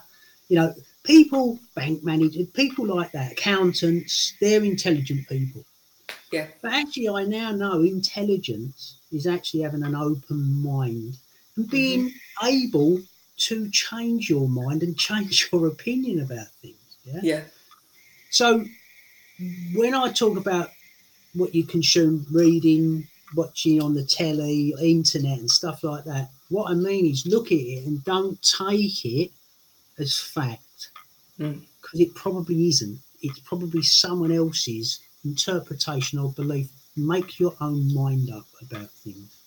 [0.50, 0.74] you know
[1.08, 5.64] people, bank managers, people like that, accountants, they're intelligent people.
[6.32, 6.48] Yeah.
[6.62, 11.18] But actually, I now know intelligence is actually having an open mind
[11.56, 11.72] and mm-hmm.
[11.72, 13.02] being able
[13.38, 16.76] to change your mind and change your opinion about things.
[17.06, 17.20] Yeah.
[17.24, 17.42] Yeah.
[18.30, 18.66] So
[19.76, 20.70] when I talk about
[21.34, 26.74] what you consume, reading, watching on the telly, internet, and stuff like that, what I
[26.74, 29.32] mean is look at it and don't take it
[30.00, 30.62] as fact
[31.40, 31.62] Mm.
[31.82, 33.00] because it probably isn't.
[33.22, 36.70] It's probably someone else's interpretation or belief.
[36.96, 39.38] Make your own mind up about things.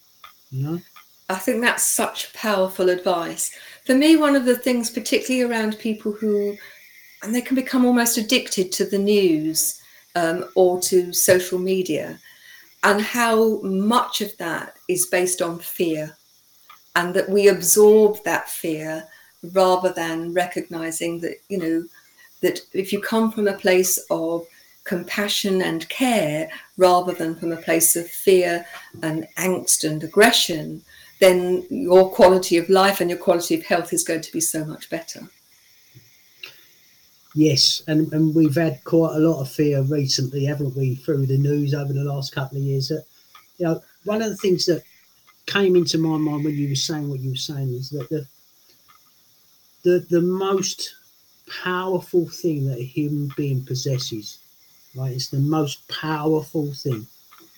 [0.50, 0.80] You know?
[1.28, 3.52] I think that's such powerful advice.
[3.86, 6.56] For me, one of the things, particularly around people who,
[7.22, 9.80] and they can become almost addicted to the news
[10.14, 12.18] um, or to social media,
[12.82, 16.16] and how much of that is based on fear,
[16.96, 19.04] and that we absorb that fear
[19.52, 21.84] rather than recognizing that, you know,
[22.40, 24.46] that if you come from a place of
[24.84, 28.64] compassion and care rather than from a place of fear
[29.02, 30.82] and angst and aggression,
[31.20, 34.64] then your quality of life and your quality of health is going to be so
[34.64, 35.28] much better.
[37.34, 41.38] Yes, and, and we've had quite a lot of fear recently, haven't we, through the
[41.38, 42.88] news over the last couple of years.
[42.88, 43.04] That
[43.58, 44.82] you know, one of the things that
[45.46, 48.26] came into my mind when you were saying what you were saying is that the
[49.82, 50.94] the the most
[51.62, 54.38] powerful thing that a human being possesses,
[54.96, 55.12] right?
[55.12, 57.06] It's the most powerful thing,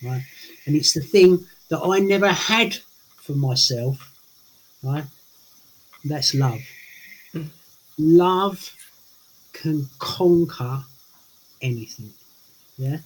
[0.03, 0.23] right?
[0.67, 2.77] And it's the thing that I never had
[3.17, 4.15] for myself,
[4.83, 5.05] right?
[6.05, 6.61] That's love.
[7.33, 7.49] Mm.
[7.97, 8.71] Love
[9.53, 10.83] can conquer
[11.61, 12.11] anything.
[12.77, 12.97] Yeah.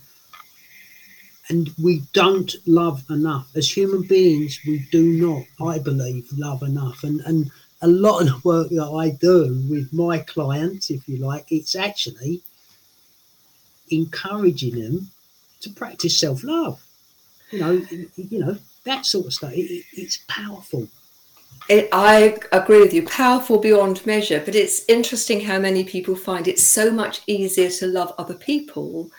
[1.49, 3.47] And we don't love enough.
[3.55, 7.03] As human beings, we do not, I believe, love enough.
[7.03, 11.17] And and a lot of the work that I do with my clients, if you
[11.17, 12.41] like, it's actually
[13.91, 15.11] encouraging them
[15.61, 16.83] to practice self-love.
[17.51, 17.71] You know,
[18.17, 19.53] you know, that sort of stuff.
[19.53, 20.87] It, it- it's powerful.
[21.69, 26.47] It, I agree with you, powerful beyond measure, but it's interesting how many people find
[26.47, 29.11] it so much easier to love other people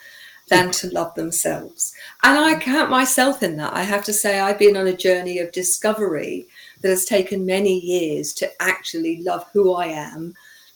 [0.48, 1.92] than to love themselves.
[2.22, 2.60] And I mm.
[2.60, 3.74] count myself in that.
[3.74, 6.48] I have to say, I've been on a journey of discovery
[6.80, 10.34] that has taken many years to actually love who I am,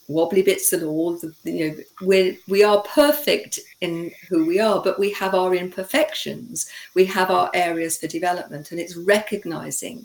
[0.09, 1.17] wobbly bits and all.
[1.17, 5.55] The, you know, we we are perfect in who we are, but we have our
[5.55, 6.69] imperfections.
[6.95, 10.05] We have our areas for development, and it's recognizing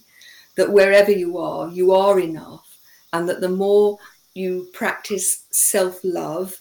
[0.57, 2.77] that wherever you are, you are enough,
[3.13, 3.97] and that the more
[4.33, 6.59] you practice self love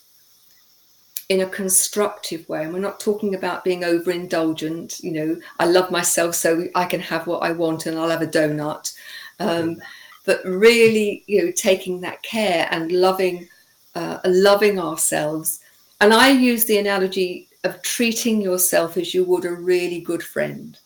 [1.29, 5.91] in a constructive way, and we're not talking about being overindulgent, you know, I love
[5.91, 8.95] myself so I can have what I want and I'll have a donut.
[9.41, 9.79] Um,
[10.25, 13.49] but really, you know, taking that care and loving,
[13.95, 15.61] uh, loving ourselves.
[16.01, 20.79] And I use the analogy of treating yourself as you would a really good friend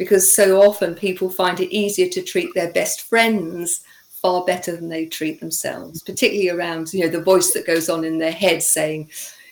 [0.00, 4.88] because so often people find it easier to treat their best friends far better than
[4.88, 8.62] they treat themselves particularly around you know the voice that goes on in their head
[8.62, 9.08] saying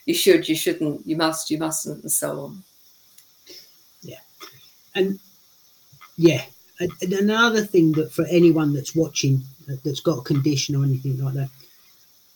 [0.09, 2.65] you should you shouldn't you must you mustn't and so on.
[4.01, 4.21] Yeah.
[4.95, 5.21] And
[6.81, 9.43] and another thing that for anyone that's watching
[9.85, 11.51] that's got a condition or anything like that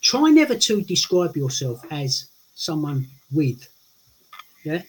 [0.02, 3.66] try never to describe yourself as someone with
[4.64, 4.82] yeah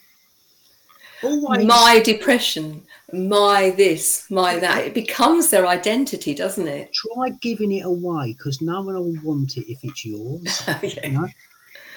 [1.24, 4.84] always my depression my this my that.
[4.84, 6.92] It becomes their identity doesn't it?
[6.92, 11.10] Try giving it away because no one will want it if it's yours oh, you
[11.12, 11.28] know?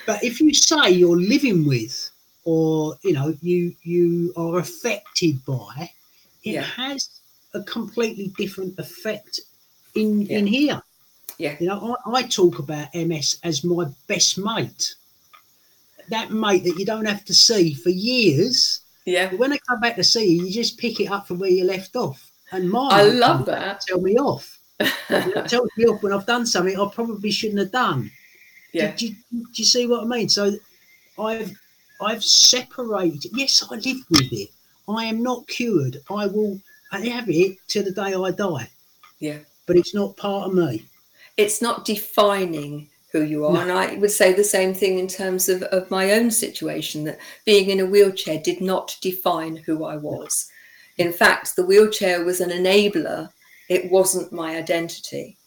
[0.05, 2.09] But if you say you're living with
[2.43, 5.89] or you know you you are affected by
[6.43, 6.61] it Yeah.
[6.61, 7.09] has
[7.53, 9.39] a completely different effect
[9.95, 10.37] in Yeah.
[10.37, 10.81] in here.
[11.39, 11.55] Yeah.
[11.59, 14.95] You know I, I talk about ms as my best mate.
[16.09, 19.79] That mate that you don't have to see for years yeah but when I come
[19.79, 22.19] back to see you you just pick it up from where you left off
[22.51, 26.45] and mine i love that tell me off it tells me off when I've done
[26.45, 28.11] something I probably shouldn't have done.
[28.73, 30.29] yeah Do, you, do you see what I mean?
[30.29, 30.43] So
[31.17, 31.51] I've
[31.99, 33.31] I've separated.
[33.33, 34.49] Yes, I live with it.
[34.87, 35.95] I am not cured.
[36.11, 36.59] I will
[36.91, 38.69] have it till the day I die.
[39.19, 40.85] yeah But it's not part of me.
[41.37, 42.87] it's not defining
[43.17, 43.61] who you are.
[43.61, 47.19] And I would say the same thing in terms of, of my own situation that
[47.45, 50.49] being in a wheelchair did not define who I was.
[50.97, 53.29] In fact, the wheelchair was an enabler,
[53.69, 55.37] it wasn't my identity.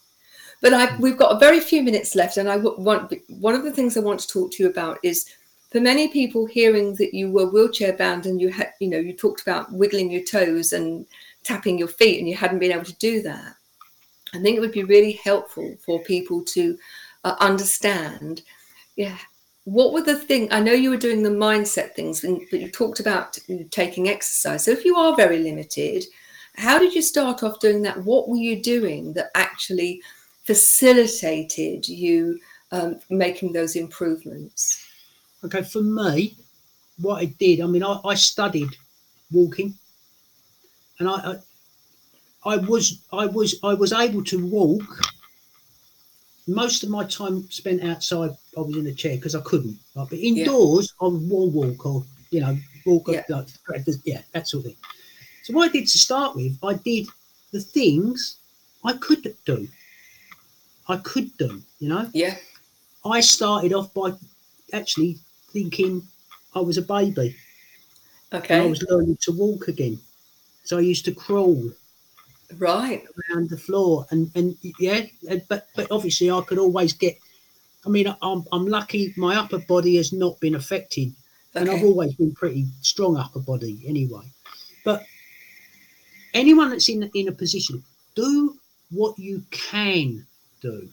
[0.62, 3.72] But I, we've got a very few minutes left, and I want one of the
[3.72, 5.26] things I want to talk to you about is
[5.72, 9.14] for many people hearing that you were wheelchair bound and you had, you know, you
[9.14, 11.06] talked about wiggling your toes and
[11.44, 13.54] tapping your feet, and you hadn't been able to do that.
[14.34, 16.78] I think it would be really helpful for people to
[17.24, 18.42] uh, understand,
[18.96, 19.18] yeah,
[19.64, 20.48] what were the things?
[20.50, 23.38] I know you were doing the mindset things, but you talked about
[23.70, 24.64] taking exercise.
[24.64, 26.04] So if you are very limited,
[26.56, 28.02] how did you start off doing that?
[28.04, 30.00] What were you doing that actually
[30.44, 32.40] facilitated you
[32.72, 34.84] um, making those improvements?
[35.44, 36.36] Okay, for me,
[36.98, 38.76] what I did, I mean, I, I studied
[39.30, 39.74] walking,
[40.98, 41.12] and I,
[42.44, 45.02] I, I was, I was, I was able to walk.
[46.46, 49.78] Most of my time spent outside, I was in a chair because I couldn't.
[49.94, 51.06] Like, but indoors, yeah.
[51.06, 53.22] I would wall walk or you know walk yeah.
[53.28, 53.46] like
[54.04, 54.76] yeah that sort of thing.
[55.42, 57.06] So what I did to start with, I did
[57.52, 58.38] the things
[58.84, 59.68] I could do.
[60.88, 62.10] I could do, you know.
[62.12, 62.36] Yeah.
[63.04, 64.12] I started off by
[64.72, 65.18] actually
[65.52, 66.02] thinking
[66.54, 67.36] I was a baby.
[68.32, 68.58] Okay.
[68.58, 69.98] I was learning to walk again.
[70.64, 71.70] So I used to crawl
[72.58, 73.04] right.
[73.30, 75.02] around the floor and and yeah
[75.48, 77.16] but but obviously i could always get
[77.86, 81.12] i mean i'm, I'm lucky my upper body has not been affected.
[81.54, 81.60] Okay.
[81.62, 84.22] and i've always been pretty strong upper body anyway.
[84.84, 85.04] But
[86.34, 87.82] anyone that's in in a position
[88.14, 88.56] do
[88.90, 90.26] what you can
[90.60, 90.88] do.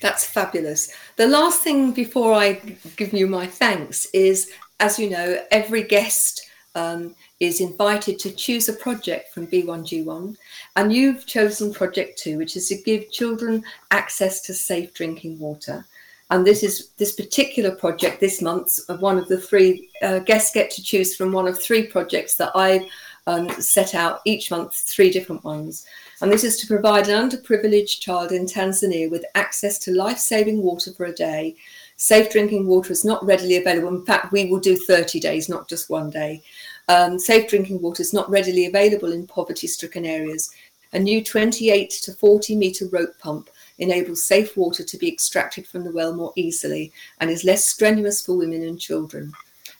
[0.00, 0.92] That's fabulous.
[1.16, 2.54] The last thing before I
[2.96, 4.50] give you my thanks is,
[4.80, 10.36] as you know, every guest um, is invited to choose a project from B1G1.
[10.76, 15.84] And you've chosen Project 2, which is to give children access to safe drinking water.
[16.30, 20.70] And this is this particular project this month, one of the three uh, guests get
[20.72, 22.88] to choose from one of three projects that I
[23.26, 25.86] um, set out each month, three different ones.
[26.20, 30.62] And this is to provide an underprivileged child in Tanzania with access to life saving
[30.62, 31.56] water for a day
[32.02, 33.88] Safe drinking water is not readily available.
[33.88, 36.42] In fact, we will do 30 days, not just one day.
[36.88, 40.50] Um, safe drinking water is not readily available in poverty stricken areas.
[40.94, 45.84] A new 28 to 40 metre rope pump enables safe water to be extracted from
[45.84, 46.90] the well more easily
[47.20, 49.30] and is less strenuous for women and children.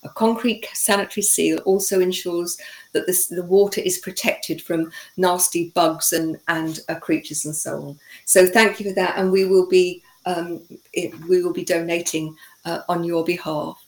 [0.03, 2.59] A concrete sanitary seal also ensures
[2.93, 7.83] that this, the water is protected from nasty bugs and, and uh, creatures and so
[7.83, 7.99] on.
[8.27, 9.17] So thank you for that.
[9.17, 10.63] And we will be um,
[10.93, 13.83] it, we will be donating uh, on your behalf.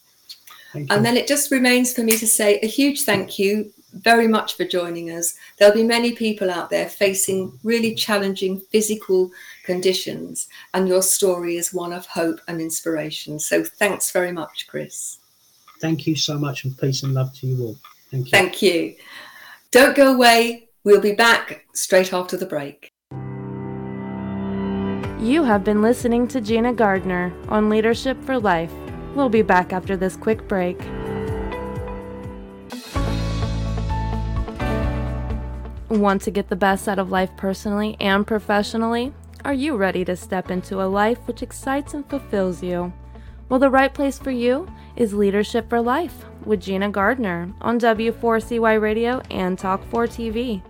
[0.74, 4.56] And then it just remains for me to say a huge thank you very much
[4.56, 5.34] for joining us.
[5.58, 9.30] There'll be many people out there facing really challenging physical
[9.64, 13.38] conditions, and your story is one of hope and inspiration.
[13.38, 15.18] So thanks very much, Chris.
[15.80, 17.76] Thank you so much, and peace and love to you all.
[18.10, 18.30] Thank you.
[18.30, 18.94] Thank you.
[19.72, 20.68] Don't go away.
[20.84, 22.91] We'll be back straight after the break.
[25.22, 28.72] You have been listening to Gina Gardner on Leadership for Life.
[29.14, 30.80] We'll be back after this quick break.
[35.88, 39.14] Want to get the best out of life personally and professionally?
[39.44, 42.92] Are you ready to step into a life which excites and fulfills you?
[43.48, 44.66] Well, the right place for you
[44.96, 50.62] is Leadership for Life with Gina Gardner on W4CY Radio and Talk 4 TV.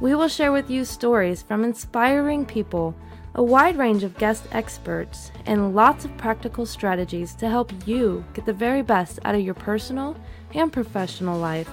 [0.00, 2.96] We will share with you stories from inspiring people
[3.36, 8.46] a wide range of guest experts, and lots of practical strategies to help you get
[8.46, 10.16] the very best out of your personal
[10.54, 11.68] and professional life.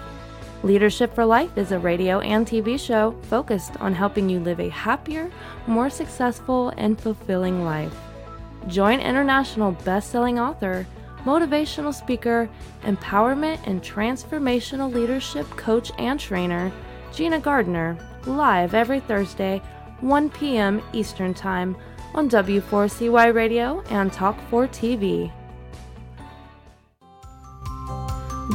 [0.63, 4.69] Leadership for Life is a radio and TV show focused on helping you live a
[4.69, 5.31] happier,
[5.67, 7.95] more successful, and fulfilling life.
[8.67, 10.85] Join international best-selling author,
[11.25, 12.49] motivational speaker,
[12.83, 16.71] empowerment and transformational leadership coach and trainer,
[17.13, 19.61] Gina Gardner, live every Thursday
[20.01, 20.81] 1 p.m.
[20.93, 21.75] Eastern Time
[22.13, 25.31] on W4CY Radio and Talk4 TV.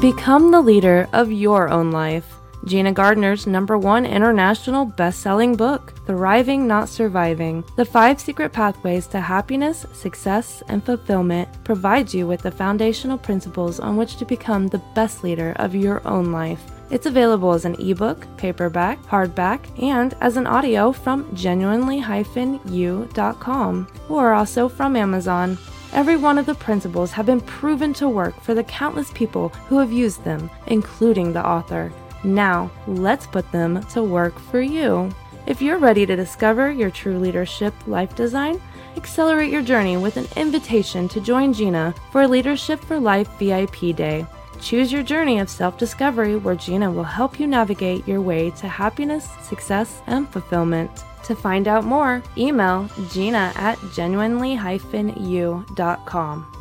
[0.00, 2.34] Become the leader of your own life.
[2.66, 9.06] Gina Gardner's number one international best selling book, Thriving Not Surviving The Five Secret Pathways
[9.08, 14.66] to Happiness, Success, and Fulfillment, provides you with the foundational principles on which to become
[14.66, 16.75] the best leader of your own life.
[16.88, 24.68] It's available as an ebook, paperback, hardback, and as an audio from genuinely-u.com or also
[24.68, 25.58] from Amazon.
[25.92, 29.78] Every one of the principles have been proven to work for the countless people who
[29.78, 31.92] have used them, including the author.
[32.22, 35.10] Now, let's put them to work for you.
[35.46, 38.60] If you're ready to discover your true leadership life design,
[38.96, 44.26] accelerate your journey with an invitation to join Gina for Leadership for Life VIP Day.
[44.60, 48.68] Choose your journey of self discovery where Gina will help you navigate your way to
[48.68, 50.90] happiness, success, and fulfillment.
[51.24, 56.52] To find out more, email gina at genuinely-u.com.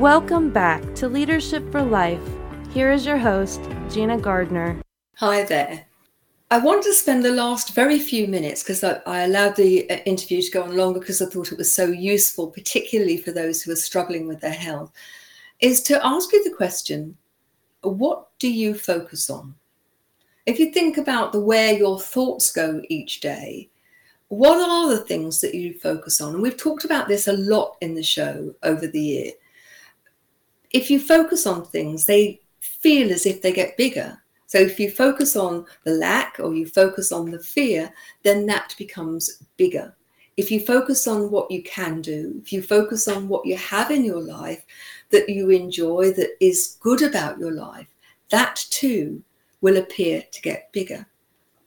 [0.00, 2.20] Welcome back to Leadership for Life.
[2.70, 4.82] Here is your host, Gina Gardner.
[5.18, 5.86] Hi there.
[6.48, 9.96] I wanted to spend the last very few minutes because I, I, allowed the uh,
[10.06, 13.62] interview to go on longer because I thought it was so useful, particularly for those
[13.62, 14.92] who are struggling with their health,
[15.60, 17.16] is to ask you the question
[17.80, 19.56] what do you focus on?
[20.46, 23.68] If you think about the where your thoughts go each day,
[24.28, 26.34] what are the things that you focus on?
[26.34, 29.32] And we've talked about this a lot in the show over the year.
[30.70, 34.22] If you focus on things, they feel as if they get bigger.
[34.46, 37.92] So if you focus on the lack or you focus on the fear,
[38.22, 39.94] then that becomes bigger.
[40.36, 43.90] If you focus on what you can do, if you focus on what you have
[43.90, 44.64] in your life
[45.10, 47.88] that you enjoy, that is good about your life,
[48.30, 49.22] that too
[49.62, 51.06] will appear to get bigger.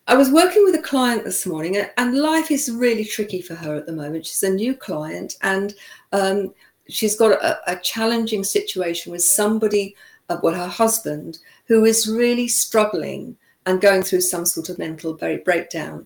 [0.07, 3.75] I was working with a client this morning, and life is really tricky for her
[3.75, 4.25] at the moment.
[4.25, 5.73] She's a new client, and
[6.13, 6.53] um,
[6.87, 9.95] she's got a, a challenging situation with somebody
[10.29, 15.13] uh, well, her husband, who is really struggling and going through some sort of mental
[15.13, 16.05] breakdown.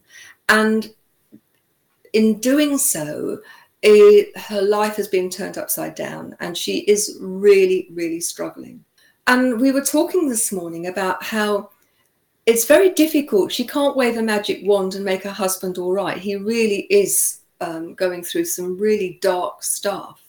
[0.49, 0.93] And
[2.11, 3.39] in doing so,
[3.82, 8.84] it, her life has been turned upside down and she is really, really struggling.
[9.28, 11.70] And we were talking this morning about how
[12.45, 13.51] it's very difficult.
[13.51, 16.18] She can't wave a magic wand and make her husband all right.
[16.18, 20.22] He really is um, going through some really dark stuff.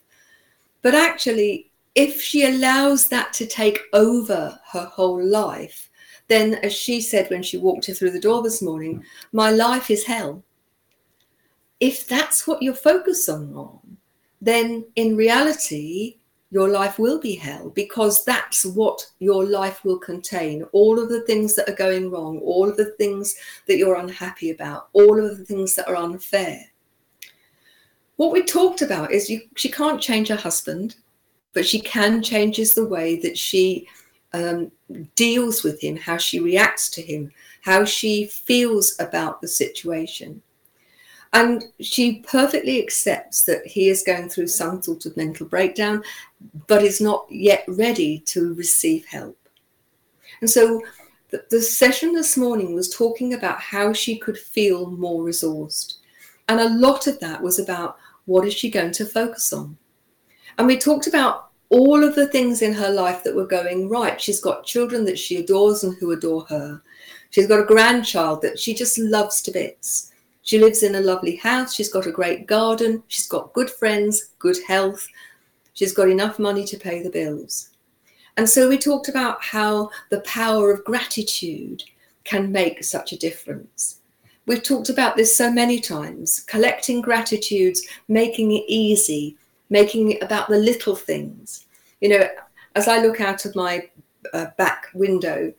[0.83, 5.91] But actually, if she allows that to take over her whole life,
[6.29, 9.91] then, as she said when she walked her through the door this morning, my life
[9.91, 10.43] is hell.
[11.81, 13.97] If that's what you're focused on,
[14.41, 16.19] then in reality,
[16.51, 20.63] your life will be hell because that's what your life will contain.
[20.73, 23.35] All of the things that are going wrong, all of the things
[23.67, 26.65] that you're unhappy about, all of the things that are unfair.
[28.17, 30.97] What we talked about is you, she can't change her husband
[31.55, 33.89] but she can changes the way that she
[34.35, 34.71] um,
[35.15, 37.33] deals with him, how she reacts to him,
[37.63, 40.43] how she feels about the situation.
[41.33, 46.03] And she perfectly accepts that he is going through some sort of mental breakdown,
[46.67, 49.37] but is not yet ready to receive help.
[50.41, 50.83] And so
[51.31, 55.95] the, the session this morning was talking about how she could feel more resourced.
[56.49, 57.97] And a lot of that was about
[58.27, 59.77] what is she going to focus on?
[60.59, 64.21] And we talked about all of the things in her life that were going right.
[64.21, 66.81] She's got children that she adores and who adore her.
[67.31, 70.13] She's got a grandchild that she just loves to bits.
[70.43, 71.75] She lives in a lovely house.
[71.75, 73.03] She's got a great garden.
[73.09, 75.09] She's got good friends, good health.
[75.73, 77.71] She's got enough money to pay the bills.
[78.37, 81.83] And so we talked about how the power of gratitude
[82.25, 84.01] can make such a difference.
[84.47, 89.37] We've talked about this so many times collecting gratitudes, making it easy,
[89.75, 91.67] making it about the little things.
[92.01, 92.29] You know,
[92.77, 93.91] as I look out of my
[94.33, 95.53] uh, back window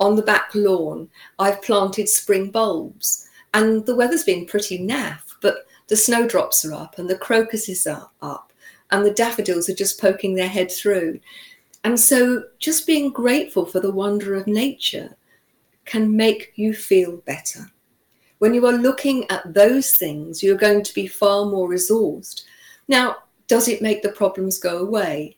[0.00, 1.08] on the back lawn,
[1.38, 6.98] I've planted spring bulbs and the weather's been pretty naff, but the snowdrops are up
[6.98, 8.52] and the crocuses are up
[8.90, 11.20] and the daffodils are just poking their head through.
[11.84, 15.16] And so just being grateful for the wonder of nature
[15.84, 17.70] can make you feel better.
[18.38, 22.42] When you are looking at those things, you're going to be far more resourced.
[22.88, 23.18] Now,
[23.52, 25.36] does it make the problems go away?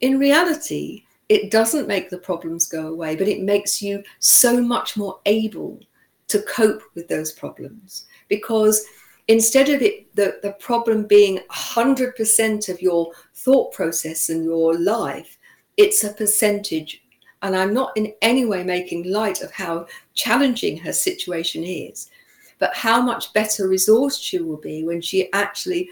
[0.00, 4.96] In reality, it doesn't make the problems go away, but it makes you so much
[4.96, 5.80] more able
[6.28, 8.86] to cope with those problems because
[9.26, 15.36] instead of it the, the problem being 100% of your thought process and your life
[15.76, 17.02] it's a percentage
[17.42, 22.10] and i'm not in any way making light of how challenging her situation is
[22.58, 25.88] but how much better resourced she will be when she actually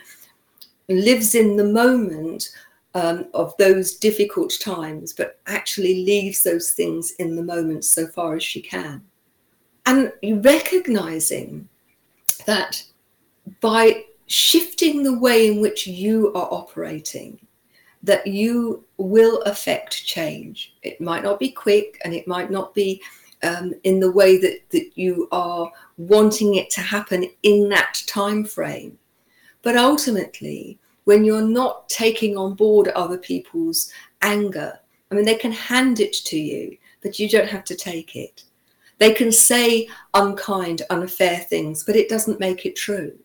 [0.89, 2.51] lives in the moment
[2.95, 8.37] um, of those difficult times, but actually leaves those things in the moment so far
[8.37, 9.03] as she can.
[9.85, 10.13] And
[10.43, 11.69] recognizing
[12.47, 12.83] that
[13.61, 17.39] by shifting the way in which you are operating,
[18.03, 20.75] that you will affect change.
[20.83, 23.03] It might not be quick and it might not be
[23.43, 28.45] um, in the way that, that you are wanting it to happen in that time
[28.45, 28.99] frame.
[29.67, 33.91] But ultimately, when you're not taking on board other people's
[34.23, 34.79] anger,
[35.11, 38.45] I mean, they can hand it to you, but you don't have to take it.
[38.99, 43.19] They can say unkind, unfair things, but it doesn't make it true.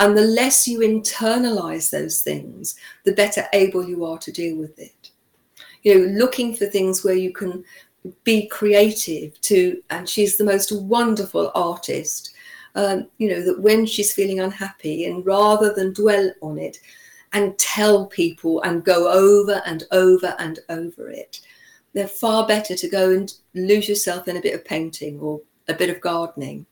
[0.00, 2.74] And the less you internalize those things,
[3.04, 5.12] the better able you are to deal with it.
[5.84, 7.62] You know, looking for things where you can
[8.24, 12.33] be creative to, and she's the most wonderful artist.
[12.76, 16.78] Um, you know, that when she's feeling unhappy, and rather than dwell on it
[17.32, 21.40] and tell people and go over and over and over it,
[21.92, 25.74] they're far better to go and lose yourself in a bit of painting or a
[25.74, 26.66] bit of gardening.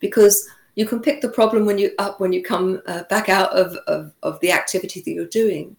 [0.00, 3.50] Because you can pick the problem when you up when you come uh, back out
[3.52, 5.74] of, of, of the activity that you're doing.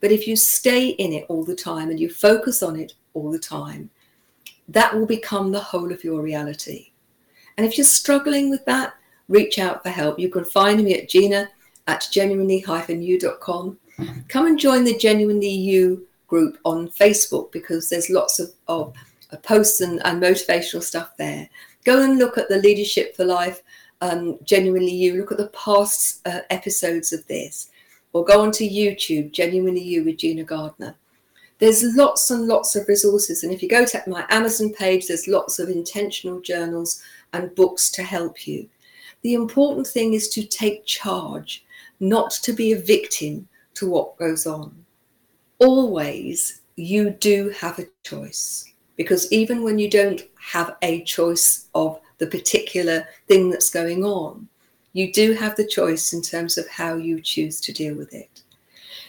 [0.00, 3.32] But if you stay in it all the time and you focus on it all
[3.32, 3.90] the time
[4.68, 6.90] that will become the whole of your reality.
[7.56, 8.94] And if you're struggling with that
[9.28, 10.18] reach out for help.
[10.18, 11.48] You can find me at gina
[11.86, 13.78] at genuinely-you.com
[14.28, 18.92] come and join the genuinely you group on facebook because there's lots of, of
[19.42, 21.48] posts and, and motivational stuff there.
[21.84, 23.62] Go and look at the leadership for life
[24.00, 25.16] um, genuinely you.
[25.16, 27.70] Look at the past uh, episodes of this.
[28.12, 30.94] Or go onto youtube genuinely you with gina gardner.
[31.58, 35.28] There's lots and lots of resources and if you go to my amazon page there's
[35.28, 37.02] lots of intentional journals
[37.32, 38.68] and books to help you
[39.22, 41.64] the important thing is to take charge
[42.00, 44.74] not to be a victim to what goes on
[45.58, 52.00] always you do have a choice because even when you don't have a choice of
[52.18, 54.48] the particular thing that's going on,
[54.92, 58.42] you do have the choice in terms of how you choose to deal with it.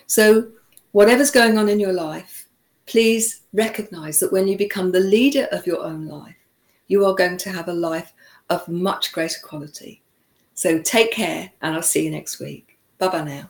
[0.05, 0.49] So,
[0.91, 2.47] whatever's going on in your life,
[2.85, 6.35] please recognize that when you become the leader of your own life,
[6.87, 8.13] you are going to have a life
[8.49, 10.01] of much greater quality.
[10.53, 12.77] So, take care, and I'll see you next week.
[12.97, 13.49] Bye bye now.